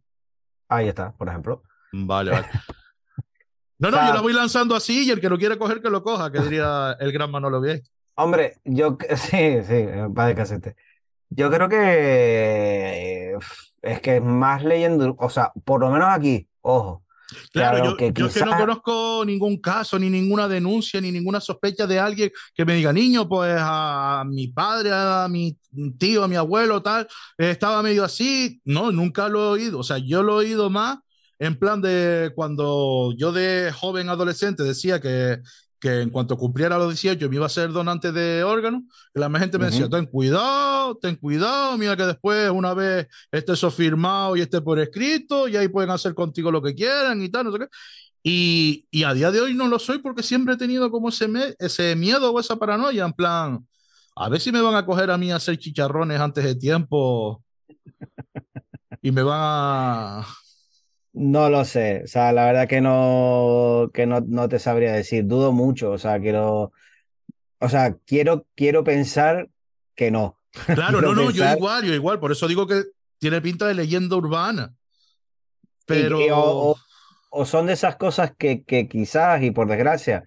Ahí 0.69 0.89
está, 0.89 1.13
por 1.13 1.29
ejemplo. 1.29 1.63
Vale, 1.93 2.33
vale. 2.33 2.47
No, 3.79 3.91
no, 3.91 3.97
O 3.97 4.01
sea- 4.01 4.09
yo 4.09 4.15
la 4.15 4.21
voy 4.23 4.33
lanzando 4.33 4.75
así 4.75 5.07
y 5.07 5.11
el 5.11 5.21
que 5.21 5.29
lo 5.29 5.39
quiere 5.39 5.59
coger, 5.59 5.83
que 5.83 5.91
lo 5.91 6.03
coja, 6.03 6.31
que 6.33 6.41
diría 6.41 6.97
el 6.99 7.13
gran 7.13 7.31
Manolo 7.31 7.61
Viejo. 7.61 7.85
Hombre, 8.15 8.59
yo 8.65 8.97
sí, 9.17 9.59
sí, 9.67 9.87
va 10.17 10.27
de 10.27 10.35
casete. 10.35 10.77
Yo 11.29 11.51
creo 11.51 11.69
que 11.69 13.37
es 13.83 14.01
que 14.01 14.17
es 14.17 14.23
más 14.23 14.65
leyendo, 14.65 15.17
o 15.19 15.31
sea, 15.31 15.53
por 15.65 15.81
lo 15.81 15.91
menos 15.91 16.09
aquí, 16.11 16.49
ojo, 16.63 17.03
Claro, 17.53 17.79
Claro, 17.79 17.85
yo, 17.91 17.97
que 17.97 18.13
yo 18.13 18.27
es 18.27 18.35
que 18.35 18.45
no 18.45 18.57
conozco 18.57 19.25
ningún 19.27 19.57
caso, 19.61 19.99
ni 19.99 20.09
ninguna 20.09 20.47
denuncia, 20.47 21.01
ni 21.01 21.11
ninguna 21.11 21.41
sospecha 21.41 21.87
de 21.87 21.99
alguien 21.99 22.31
que 22.55 22.65
me 22.65 22.75
diga, 22.75 22.93
niño, 22.93 23.29
pues 23.29 23.57
a 23.59 24.23
mi 24.27 24.49
padre, 24.49 24.91
a 24.93 25.27
mi 25.29 25.59
tío, 25.99 26.23
a 26.23 26.29
mi 26.29 26.37
abuelo, 26.37 26.83
tal, 26.83 27.09
estaba 27.37 27.83
medio 27.83 28.05
así. 28.05 28.61
No, 28.65 28.93
nunca 28.93 29.29
lo 29.29 29.41
he 29.41 29.49
oído. 29.61 29.81
O 29.81 29.83
sea, 29.83 29.99
yo 29.99 30.23
lo 30.23 30.41
he 30.41 30.47
oído 30.47 30.71
más 30.71 30.99
en 31.39 31.59
plan 31.59 31.81
de 31.83 32.33
cuando 32.35 33.13
yo 33.17 33.33
de 33.33 33.73
joven 33.75 34.09
adolescente 34.09 34.63
decía 34.63 35.01
que, 35.01 35.39
que 35.79 36.01
en 36.01 36.11
cuanto 36.11 36.37
cumpliera 36.39 36.79
los 36.79 36.89
18 36.89 37.29
me 37.29 37.37
iba 37.37 37.47
a 37.47 37.51
ser 37.51 37.71
donante 37.73 38.11
de 38.13 38.43
órganos, 38.45 38.83
que 39.13 39.21
la 39.21 39.31
gente 39.39 39.59
me 39.59 39.67
decía, 39.67 39.89
ten 39.91 40.07
cuidado, 40.07 40.97
ten 40.97 41.17
cuidado, 41.17 41.77
mira 41.79 41.97
que 41.97 42.05
después 42.07 42.51
una 42.51 42.73
vez 42.75 43.07
esté 43.31 43.53
eso 43.53 43.71
firmado 43.71 44.37
y 44.37 44.41
esté 44.41 44.61
por 44.63 44.79
escrito, 44.79 45.47
y 45.49 45.57
ahí 45.57 45.69
pueden 45.69 45.91
hacer 45.91 46.15
contigo 46.15 46.51
lo 46.51 46.63
que 46.63 46.75
quieran 46.75 47.23
y 47.23 47.29
tal, 47.29 47.45
no 47.45 47.53
sé 47.53 47.59
qué. 47.59 47.67
Y, 48.23 48.87
y 48.91 49.05
a 49.05 49.15
día 49.15 49.31
de 49.31 49.41
hoy 49.41 49.55
no 49.55 49.69
lo 49.69 49.79
soy 49.79 49.99
porque 49.99 50.23
siempre 50.23 50.55
he 50.55 50.57
tenido 50.59 50.91
como 50.91 51.11
ese, 51.11 51.29
me- 51.29 51.55
ese 51.59 51.95
miedo 51.95 52.33
o 52.33 52.41
esa 52.41 52.57
paranoia, 52.57 53.05
en 53.05 53.13
plan, 53.13 53.67
a 54.17 54.29
ver 54.29 54.41
si 54.41 54.51
me 54.51 54.61
van 54.63 54.75
a 54.75 54.85
coger 54.87 55.11
a 55.11 55.19
mí 55.19 55.31
a 55.31 55.37
hacer 55.37 55.59
chicharrones 55.59 56.19
antes 56.21 56.43
de 56.43 56.55
tiempo 56.57 57.43
y 59.03 59.11
me 59.13 59.23
van 59.23 59.39
a... 59.43 60.27
no 61.17 61.49
lo 61.51 61.65
sé, 61.65 62.03
o 62.05 62.07
sea, 62.07 62.33
la 62.33 62.45
verdad 62.47 62.69
que 62.69 62.81
no, 62.81 63.91
que 63.95 64.07
no, 64.07 64.21
no 64.21 64.49
te 64.49 64.59
sabría 64.59 64.93
decir, 64.93 65.27
dudo 65.27 65.51
mucho, 65.53 65.91
o 65.93 65.99
sea, 65.99 66.21
quiero, 66.21 66.73
o 67.59 67.69
sea, 67.69 67.97
quiero, 68.07 68.47
quiero 68.55 68.85
pensar 68.85 69.49
que 69.95 70.11
no. 70.11 70.39
Claro, 70.75 71.01
no, 71.01 71.15
no, 71.15 71.31
yo 71.31 71.45
igual, 71.57 71.85
yo 71.85 71.95
igual, 71.95 72.21
por 72.21 72.33
eso 72.33 72.47
digo 72.47 72.67
que 72.67 72.83
tiene 73.19 73.41
pinta 73.41 73.67
de 73.67 73.75
leyenda 73.75 74.15
urbana. 74.17 74.75
Y- 74.75 75.85
Pero... 75.87 76.21
y- 76.21 76.31
o, 76.31 76.71
o- 76.71 76.77
o 77.31 77.45
son 77.45 77.67
de 77.67 77.73
esas 77.75 77.97
cosas 77.97 78.33
que, 78.39 78.63
que 78.63 78.89
quizás, 78.89 79.43
y 79.43 79.51
por 79.51 79.69
desgracia, 79.69 80.25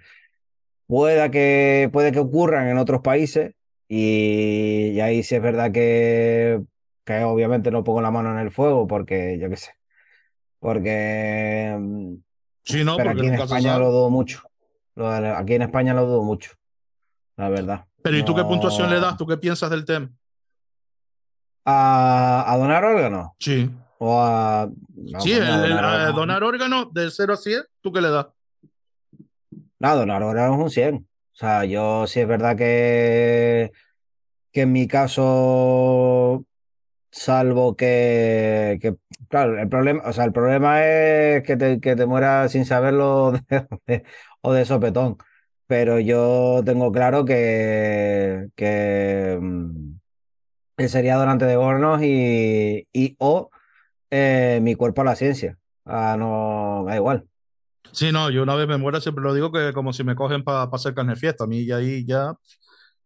pueda 0.88 1.32
que, 1.32 1.90
puede 1.92 2.12
que 2.12 2.20
ocurran 2.20 2.68
en 2.68 2.78
otros 2.78 3.02
países, 3.02 3.54
y, 3.88 4.92
y 4.94 5.00
ahí 5.02 5.24
sí 5.24 5.36
es 5.36 5.42
verdad 5.42 5.72
que, 5.72 6.62
que 7.06 7.24
obviamente 7.24 7.72
no 7.72 7.84
pongo 7.84 8.02
la 8.02 8.12
mano 8.12 8.32
en 8.32 8.40
el 8.40 8.52
fuego, 8.52 8.86
porque 8.86 9.40
yo 9.40 9.50
qué 9.50 9.56
sé, 9.56 9.72
porque, 10.60 11.76
mm, 11.80 12.16
Sí, 12.64 12.84
no, 12.84 12.98
pero 12.98 13.12
porque 13.12 13.28
aquí 13.28 13.36
en 13.36 13.42
España 13.42 13.78
lo 13.78 13.92
dudo 13.92 14.10
mucho. 14.10 14.42
De- 14.96 15.34
aquí 15.36 15.54
en 15.56 15.62
España 15.64 15.94
lo 15.94 16.06
dudo 16.06 16.24
mucho, 16.24 16.52
la 17.38 17.50
verdad. 17.50 17.86
Pero 18.04 18.18
¿y 18.18 18.24
tú 18.24 18.36
qué 18.36 18.44
puntuación 18.44 18.90
le 18.90 19.00
das? 19.00 19.18
¿Tú 19.18 19.26
qué 19.26 19.38
piensas 19.38 19.70
del 19.70 19.86
tema? 19.86 20.10
¿A, 21.66 22.46
a 22.52 22.58
donar 22.58 22.84
órganos? 22.84 23.30
Sí. 23.40 23.70
O 24.00 24.20
a... 24.22 24.70
no, 24.96 25.20
Sí, 25.22 25.34
el, 25.34 25.44
a 25.44 25.56
el- 25.66 25.70
donar 25.70 25.84
a 25.86 25.92
órganos. 25.94 26.16
donar 26.16 26.44
órganos 26.44 26.94
del 26.94 27.12
0 27.12 27.34
a 27.34 27.38
100, 27.38 27.64
¿tú 27.82 27.92
qué 27.92 28.02
le 28.02 28.10
das? 28.10 28.28
No, 29.80 29.96
donar 29.96 30.24
órganos 30.24 30.58
es 30.58 30.64
un 30.64 30.70
100. 30.72 30.96
O 30.96 31.36
sea, 31.36 31.64
yo 31.66 32.06
sí 32.08 32.20
es 32.20 32.28
verdad 32.28 32.56
que, 32.58 33.72
que 34.52 34.62
en 34.62 34.72
mi 34.74 34.88
caso, 34.88 36.44
salvo 37.12 37.76
que, 37.78 38.78
que, 38.82 38.96
claro, 39.30 39.60
el 39.60 39.70
problema, 39.70 40.04
o 40.06 40.14
sea, 40.14 40.26
el 40.26 40.34
problema 40.34 40.86
es 40.86 41.44
que 41.44 41.58
te, 41.58 41.80
que 41.80 41.96
te 41.96 42.06
mueras 42.06 42.52
sin 42.52 42.66
saberlo 42.66 43.32
de- 43.50 43.68
de- 43.88 44.04
o 44.42 44.54
de 44.54 44.66
sopetón. 44.66 45.18
Pero 45.68 46.00
yo 46.00 46.62
tengo 46.66 46.92
claro 46.92 47.26
que, 47.26 48.48
que, 48.56 49.38
mm, 49.40 49.94
sería 50.88 51.16
donante 51.18 51.46
de 51.46 51.58
órganos 51.58 52.02
y, 52.04 52.88
y 52.94 53.16
o 53.20 53.50
eh, 54.12 54.60
mi 54.62 54.76
cuerpo 54.76 55.02
a 55.02 55.06
la 55.06 55.16
ciencia. 55.16 55.58
Ah, 55.86 56.16
no, 56.20 56.86
da 56.88 56.96
igual. 56.96 57.28
Sí, 57.92 58.12
no, 58.12 58.30
yo 58.30 58.44
una 58.44 58.56
vez 58.56 58.68
me 58.68 58.78
muera 58.78 59.02
siempre 59.02 59.24
lo 59.24 59.34
digo 59.34 59.52
que 59.52 59.74
como 59.74 59.94
si 59.94 60.04
me 60.04 60.16
cogen 60.16 60.44
para 60.44 60.64
hacer 60.64 60.94
carne 60.94 61.16
fiesta. 61.16 61.46
A 61.46 61.48
mí 61.48 61.60
y 61.62 61.72
ahí 61.72 62.06
ya 62.06 62.34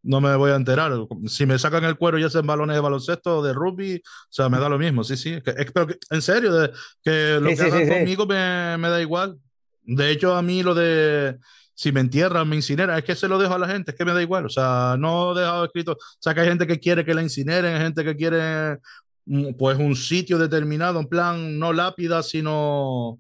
no 0.04 0.22
me 0.22 0.36
voy 0.36 0.52
a 0.52 0.56
enterar. 0.56 0.92
Si 1.28 1.46
me 1.46 1.58
sacan 1.58 1.84
el 1.86 1.98
cuero 1.98 2.20
y 2.20 2.24
hacen 2.24 2.46
balones 2.46 2.76
de 2.76 2.82
baloncesto 2.82 3.40
o 3.40 3.44
de 3.44 3.54
rugby, 3.54 3.96
o 3.98 4.28
sea, 4.30 4.50
me 4.50 4.60
da 4.60 4.70
lo 4.70 4.78
mismo. 4.78 5.04
Sí, 5.04 5.18
sí. 5.18 5.34
Es 5.34 5.44
que- 5.44 5.52
es- 5.52 5.72
pero 5.72 5.88
que- 5.88 5.98
en 6.12 6.22
serio, 6.22 6.54
de- 6.54 6.72
que 7.04 7.40
lo 7.42 7.50
Sí, 7.50 7.56
que 7.56 7.62
sí, 7.64 7.68
hagan 7.70 7.84
sí, 7.86 7.90
conmigo 7.94 8.26
me, 8.28 8.78
me 8.78 8.90
da 8.90 9.02
igual. 9.02 9.38
De 9.84 10.12
hecho, 10.12 10.36
a 10.36 10.42
mí 10.42 10.64
lo 10.64 10.74
de 10.76 11.38
si 11.76 11.92
me 11.92 12.02
entierran, 12.02 12.48
me 12.48 12.56
incineran, 12.56 12.98
es 13.00 13.04
que 13.04 13.16
se 13.16 13.28
lo 13.28 13.38
dejo 13.40 13.56
a 13.56 13.60
la 13.60 13.68
gente, 13.68 13.92
es 13.92 13.98
que 13.98 14.06
me 14.06 14.14
da 14.14 14.22
igual. 14.22 14.46
O 14.46 14.50
sea, 14.50 14.96
no 15.00 15.32
he 15.36 15.40
dejado 15.40 15.66
escrito. 15.66 15.94
O 15.94 15.98
sea, 16.20 16.34
que 16.34 16.42
hay 16.42 16.48
gente 16.50 16.68
que 16.68 16.80
quiere 16.80 17.04
que 17.04 17.14
la 17.16 17.24
incineren, 17.24 17.74
hay 17.76 17.82
gente 17.82 18.04
que 18.04 18.16
quiere 18.16 18.78
mm, 19.26 19.54
pues 19.58 19.78
un 19.80 19.96
sitio 19.96 20.38
determinado, 20.38 21.00
en 21.00 21.08
plan, 21.08 21.58
no 21.60 21.74
lápida, 21.74 22.22
sino 22.24 23.20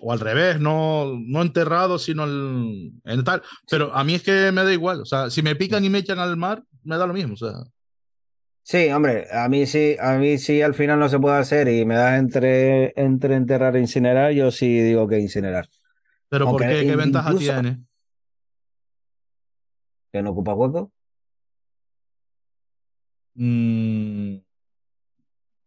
o 0.00 0.12
al 0.12 0.20
revés, 0.20 0.60
no, 0.60 1.12
no 1.18 1.42
enterrado, 1.42 1.98
sino 1.98 2.24
el- 2.24 2.92
en 3.04 3.24
tal. 3.24 3.42
Pero 3.68 3.92
a 3.94 4.04
mí 4.04 4.14
es 4.14 4.22
que 4.22 4.52
me 4.52 4.62
da 4.64 4.72
igual. 4.72 5.00
O 5.00 5.04
sea, 5.04 5.28
si 5.30 5.42
me 5.42 5.56
pican 5.56 5.84
y 5.84 5.90
me 5.90 5.98
echan 5.98 6.18
al 6.20 6.36
mar, 6.36 6.62
me 6.84 6.96
da 6.96 7.06
lo 7.06 7.12
mismo. 7.14 7.34
O 7.34 7.36
sea, 7.36 7.52
Sí, 8.62 8.88
hombre, 8.90 9.26
a 9.32 9.48
mí 9.48 9.66
sí, 9.66 9.96
a 9.98 10.12
mí 10.18 10.38
sí 10.38 10.62
al 10.62 10.74
final 10.74 11.00
no 11.00 11.08
se 11.08 11.18
puede 11.18 11.38
hacer 11.38 11.66
y 11.68 11.84
me 11.84 11.96
das 11.96 12.18
entre, 12.20 12.92
entre 12.94 13.34
enterrar 13.34 13.74
e 13.74 13.80
incinerar, 13.80 14.30
yo 14.32 14.52
sí 14.52 14.80
digo 14.80 15.08
que 15.08 15.18
incinerar. 15.18 15.66
pero 16.28 16.44
¿por 16.44 16.62
Aunque 16.62 16.78
qué? 16.80 16.86
¿Qué 16.86 16.92
in- 16.92 16.98
ventaja 16.98 17.34
tiene? 17.36 17.84
Que 20.12 20.22
no 20.22 20.30
ocupa 20.30 20.54
hueco. 20.54 20.92
Mm, 23.34 24.36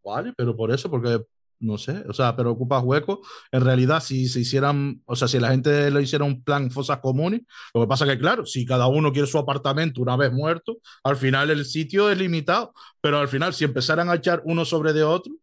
vale, 0.03 0.33
pero 0.37 0.55
por 0.55 0.71
eso, 0.71 0.89
porque 0.89 1.19
no 1.63 1.77
sé, 1.77 2.03
o 2.09 2.13
sea, 2.13 2.35
pero 2.35 2.51
ocupas 2.51 2.83
hueco. 2.83 3.21
En 3.51 3.61
realidad, 3.61 4.01
si 4.03 4.27
se 4.27 4.41
hicieran, 4.41 5.01
o 5.05 5.15
sea, 5.15 5.27
si 5.27 5.39
la 5.39 5.49
gente 5.49 5.89
lo 5.91 5.99
hiciera 6.01 6.25
un 6.25 6.43
plan 6.43 6.69
fosas 6.71 6.99
comunes, 6.99 7.41
lo 7.73 7.81
que 7.81 7.87
pasa 7.87 8.05
que, 8.05 8.17
claro, 8.19 8.45
si 8.45 8.65
cada 8.65 8.87
uno 8.87 9.11
quiere 9.11 9.27
su 9.27 9.37
apartamento 9.37 10.01
una 10.01 10.15
vez 10.17 10.31
muerto, 10.31 10.77
al 11.03 11.15
final 11.17 11.49
el 11.49 11.65
sitio 11.65 12.09
es 12.09 12.17
limitado, 12.17 12.73
pero 13.01 13.19
al 13.19 13.27
final, 13.27 13.53
si 13.53 13.63
empezaran 13.65 14.09
a 14.09 14.15
echar 14.15 14.41
uno 14.45 14.65
sobre 14.65 14.93
de 14.93 15.03
otro, 15.03 15.33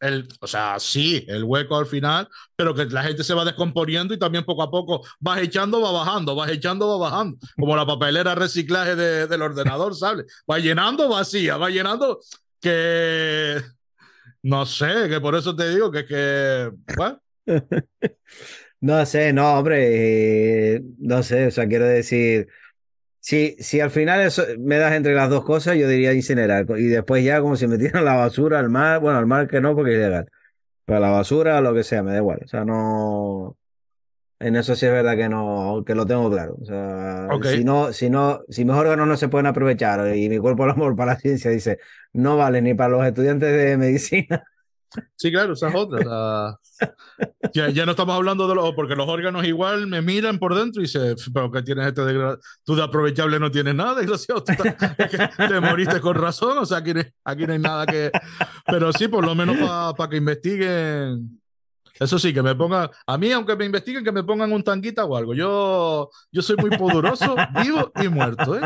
el, 0.00 0.26
o 0.40 0.46
sea, 0.48 0.80
sí, 0.80 1.24
el 1.28 1.44
hueco 1.44 1.76
al 1.76 1.86
final, 1.86 2.28
pero 2.56 2.74
que 2.74 2.86
la 2.86 3.04
gente 3.04 3.22
se 3.22 3.34
va 3.34 3.44
descomponiendo 3.44 4.12
y 4.12 4.18
también 4.18 4.44
poco 4.44 4.62
a 4.64 4.70
poco 4.70 5.02
vas 5.20 5.40
echando, 5.40 5.80
va 5.80 5.92
bajando, 5.92 6.34
vas 6.34 6.50
echando, 6.50 6.88
va 6.88 6.96
bajando, 7.08 7.38
como 7.56 7.76
la 7.76 7.86
papelera 7.86 8.34
reciclaje 8.34 8.96
de- 8.96 9.28
del 9.28 9.42
ordenador, 9.42 9.94
¿sabes? 9.94 10.26
Va 10.50 10.58
llenando 10.58 11.08
vacía, 11.08 11.56
va 11.56 11.70
llenando 11.70 12.18
que 12.60 13.62
no 14.42 14.66
sé, 14.66 15.08
que 15.08 15.20
por 15.20 15.34
eso 15.34 15.54
te 15.54 15.70
digo 15.70 15.90
que 15.90 16.00
es 16.00 16.06
que, 16.06 16.70
bueno, 16.96 17.20
No 18.80 19.06
sé, 19.06 19.32
no, 19.32 19.58
hombre, 19.58 20.74
eh, 20.74 20.82
no 20.98 21.22
sé, 21.22 21.46
o 21.46 21.50
sea, 21.52 21.68
quiero 21.68 21.86
decir, 21.86 22.48
si, 23.20 23.80
al 23.80 23.92
final 23.92 24.20
eso, 24.22 24.44
me 24.58 24.76
das 24.78 24.94
entre 24.94 25.14
las 25.14 25.30
dos 25.30 25.44
cosas, 25.44 25.76
yo 25.76 25.88
diría 25.88 26.12
incinerar, 26.14 26.66
y 26.78 26.86
después 26.88 27.24
ya 27.24 27.40
como 27.40 27.56
si 27.56 27.68
me 27.68 27.78
tiran 27.78 28.04
la 28.04 28.16
basura 28.16 28.58
al 28.58 28.70
mar, 28.70 29.00
bueno, 29.00 29.18
al 29.18 29.26
mar 29.26 29.48
que 29.48 29.60
no, 29.60 29.76
porque 29.76 29.92
es 29.92 29.98
ilegal, 29.98 30.28
pero 30.84 31.00
la 31.00 31.10
basura, 31.10 31.60
lo 31.60 31.74
que 31.74 31.84
sea, 31.84 32.02
me 32.02 32.12
da 32.12 32.18
igual, 32.18 32.40
o 32.44 32.48
sea, 32.48 32.64
no, 32.64 33.56
en 34.42 34.56
eso 34.56 34.74
sí 34.74 34.86
es 34.86 34.92
verdad 34.92 35.16
que 35.16 35.28
no, 35.28 35.82
que 35.86 35.94
lo 35.94 36.06
tengo 36.06 36.30
claro, 36.30 36.56
o 36.60 36.64
sea, 36.64 37.28
si 37.44 37.64
no, 37.64 37.92
si 37.92 38.10
no, 38.10 38.42
si 38.48 38.64
mis 38.64 38.74
órganos 38.74 39.06
no 39.06 39.16
se 39.16 39.28
pueden 39.28 39.46
aprovechar 39.46 40.16
y 40.16 40.28
mi 40.28 40.38
cuerpo 40.38 40.64
al 40.64 40.70
amor 40.70 40.96
para 40.96 41.14
la 41.14 41.18
ciencia 41.18 41.50
dice, 41.50 41.78
no 42.12 42.36
vale 42.36 42.60
ni 42.62 42.74
para 42.74 42.90
los 42.90 43.06
estudiantes 43.06 43.50
de 43.56 43.76
medicina, 43.76 44.44
Sí, 45.16 45.30
claro, 45.30 45.54
esa 45.54 45.68
es 45.68 45.74
otra. 45.74 46.58
ya, 47.54 47.70
ya, 47.70 47.86
no 47.86 47.92
estamos 47.92 48.14
hablando 48.14 48.46
de 48.46 48.54
los. 48.54 48.74
Porque 48.74 48.96
los 48.96 49.08
órganos 49.08 49.44
igual 49.46 49.86
me 49.86 50.02
miran 50.02 50.38
por 50.38 50.54
dentro 50.54 50.82
y 50.82 50.84
dicen, 50.84 51.14
pero 51.32 51.50
que 51.50 51.62
tienes 51.62 51.86
este 51.86 52.02
de, 52.02 52.36
tú 52.64 52.74
de 52.74 52.82
aprovechable 52.82 53.38
no 53.38 53.50
tienes 53.50 53.74
nada, 53.74 53.94
desgraciado. 53.94 54.42
te 54.44 55.60
moriste 55.60 56.00
con 56.00 56.14
razón, 56.14 56.58
o 56.58 56.66
sea, 56.66 56.78
aquí 56.78 56.92
aquí 57.24 57.46
no 57.46 57.52
hay 57.52 57.58
nada 57.58 57.86
que. 57.86 58.10
Pero 58.66 58.92
sí, 58.92 59.08
por 59.08 59.24
lo 59.24 59.34
menos 59.34 59.56
para 59.96 60.10
que 60.10 60.16
investiguen. 60.16 61.41
Eso 61.98 62.18
sí, 62.18 62.32
que 62.32 62.42
me 62.42 62.54
pongan, 62.54 62.90
a 63.06 63.18
mí, 63.18 63.32
aunque 63.32 63.56
me 63.56 63.64
investiguen, 63.64 64.04
que 64.04 64.12
me 64.12 64.24
pongan 64.24 64.52
un 64.52 64.62
tanguita 64.62 65.04
o 65.04 65.16
algo. 65.16 65.34
Yo, 65.34 66.10
yo 66.30 66.42
soy 66.42 66.56
muy 66.56 66.70
poderoso, 66.70 67.36
vivo 67.62 67.92
y 68.02 68.08
muerto, 68.08 68.58
¿eh? 68.58 68.62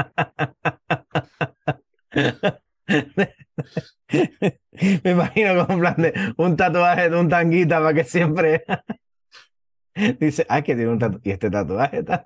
Me 5.04 5.10
imagino 5.10 5.66
como 5.66 5.80
plan 5.80 5.96
de 5.96 6.14
un 6.36 6.56
tatuaje 6.56 7.10
de 7.10 7.18
un 7.18 7.28
tanguita 7.28 7.80
para 7.80 7.94
que 7.94 8.04
siempre 8.04 8.64
dice, 10.20 10.46
ay, 10.48 10.62
que 10.62 10.74
tiene 10.74 10.90
un 10.90 10.98
tatuaje. 10.98 11.28
Y 11.28 11.32
este 11.32 11.50
tatuaje 11.50 11.98
está. 11.98 12.24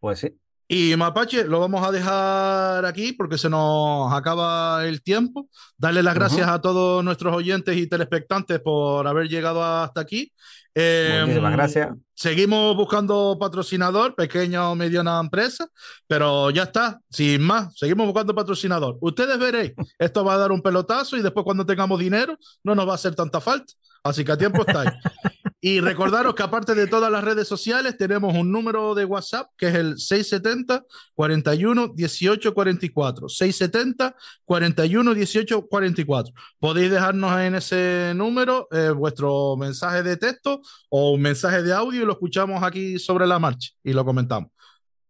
Pues 0.00 0.18
sí. 0.18 0.38
Y 0.66 0.96
Mapache, 0.96 1.44
lo 1.44 1.60
vamos 1.60 1.86
a 1.86 1.92
dejar 1.92 2.86
aquí 2.86 3.12
porque 3.12 3.36
se 3.36 3.50
nos 3.50 4.12
acaba 4.12 4.86
el 4.86 5.02
tiempo. 5.02 5.48
Darle 5.76 6.02
las 6.02 6.14
gracias 6.14 6.48
a 6.48 6.60
todos 6.60 7.04
nuestros 7.04 7.34
oyentes 7.36 7.76
y 7.76 7.86
telespectantes 7.86 8.60
por 8.60 9.06
haber 9.06 9.28
llegado 9.28 9.62
hasta 9.62 10.00
aquí. 10.00 10.32
Muchísimas 10.74 11.52
em, 11.52 11.56
gracias. 11.56 11.88
Seguimos 12.14 12.76
buscando 12.76 13.36
patrocinador, 13.38 14.14
pequeña 14.14 14.70
o 14.70 14.74
mediana 14.74 15.20
empresa, 15.20 15.68
pero 16.06 16.50
ya 16.50 16.64
está, 16.64 17.00
sin 17.10 17.42
más, 17.42 17.76
seguimos 17.76 18.06
buscando 18.06 18.34
patrocinador. 18.34 18.96
Ustedes 19.00 19.38
veréis, 19.38 19.72
esto 19.98 20.24
va 20.24 20.34
a 20.34 20.38
dar 20.38 20.50
un 20.50 20.62
pelotazo 20.62 21.16
y 21.16 21.22
después 21.22 21.44
cuando 21.44 21.66
tengamos 21.66 22.00
dinero 22.00 22.38
no 22.64 22.74
nos 22.74 22.88
va 22.88 22.92
a 22.92 22.94
hacer 22.96 23.14
tanta 23.14 23.40
falta. 23.40 23.72
Así 24.02 24.24
que 24.24 24.32
a 24.32 24.38
tiempo 24.38 24.62
estáis. 24.66 24.90
Y 25.66 25.80
recordaros 25.80 26.34
que 26.34 26.42
aparte 26.42 26.74
de 26.74 26.86
todas 26.86 27.10
las 27.10 27.24
redes 27.24 27.48
sociales, 27.48 27.96
tenemos 27.96 28.34
un 28.34 28.52
número 28.52 28.94
de 28.94 29.06
WhatsApp 29.06 29.48
que 29.56 29.68
es 29.68 29.74
el 29.74 29.98
670 29.98 30.84
41 31.14 31.88
18 31.94 32.52
44. 32.52 33.28
670 33.30 34.14
41 34.44 35.14
18 35.14 35.66
44. 35.66 36.34
Podéis 36.58 36.90
dejarnos 36.90 37.40
en 37.40 37.54
ese 37.54 38.12
número 38.14 38.68
eh, 38.72 38.90
vuestro 38.90 39.56
mensaje 39.56 40.02
de 40.02 40.18
texto 40.18 40.60
o 40.90 41.12
un 41.12 41.22
mensaje 41.22 41.62
de 41.62 41.72
audio 41.72 42.02
y 42.02 42.04
lo 42.04 42.12
escuchamos 42.12 42.62
aquí 42.62 42.98
sobre 42.98 43.26
la 43.26 43.38
marcha 43.38 43.70
y 43.82 43.94
lo 43.94 44.04
comentamos. 44.04 44.50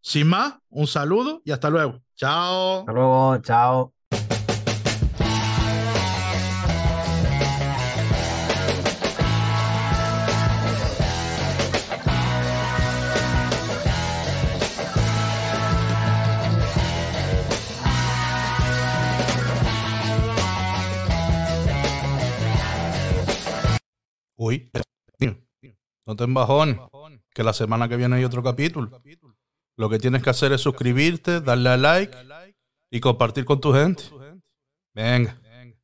Sin 0.01 0.29
más, 0.29 0.55
un 0.69 0.87
saludo 0.87 1.43
y 1.45 1.51
hasta 1.51 1.69
luego. 1.69 2.01
Chao. 2.15 2.79
Hasta 2.79 2.93
luego, 2.93 3.39
chao. 3.39 3.93
Uy, 24.45 24.71
no 26.07 26.17
te 26.17 26.25
embajones, 26.25 26.79
que 27.33 27.43
la 27.43 27.55
semana 27.55 27.89
que 27.89 27.97
viene 27.97 28.17
hay 28.17 28.25
otro 28.25 28.43
capítulo. 28.43 29.01
Lo 29.79 29.89
que 29.89 29.99
tienes 29.99 30.23
que 30.23 30.29
hacer 30.29 30.53
es 30.53 30.61
suscribirte, 30.61 31.41
darle 31.41 31.71
a 31.71 31.79
like 31.79 32.15
y 32.91 33.01
compartir 33.01 33.47
con 33.47 33.59
tu 33.59 33.73
gente. 33.73 34.05
Venga. 34.95 35.41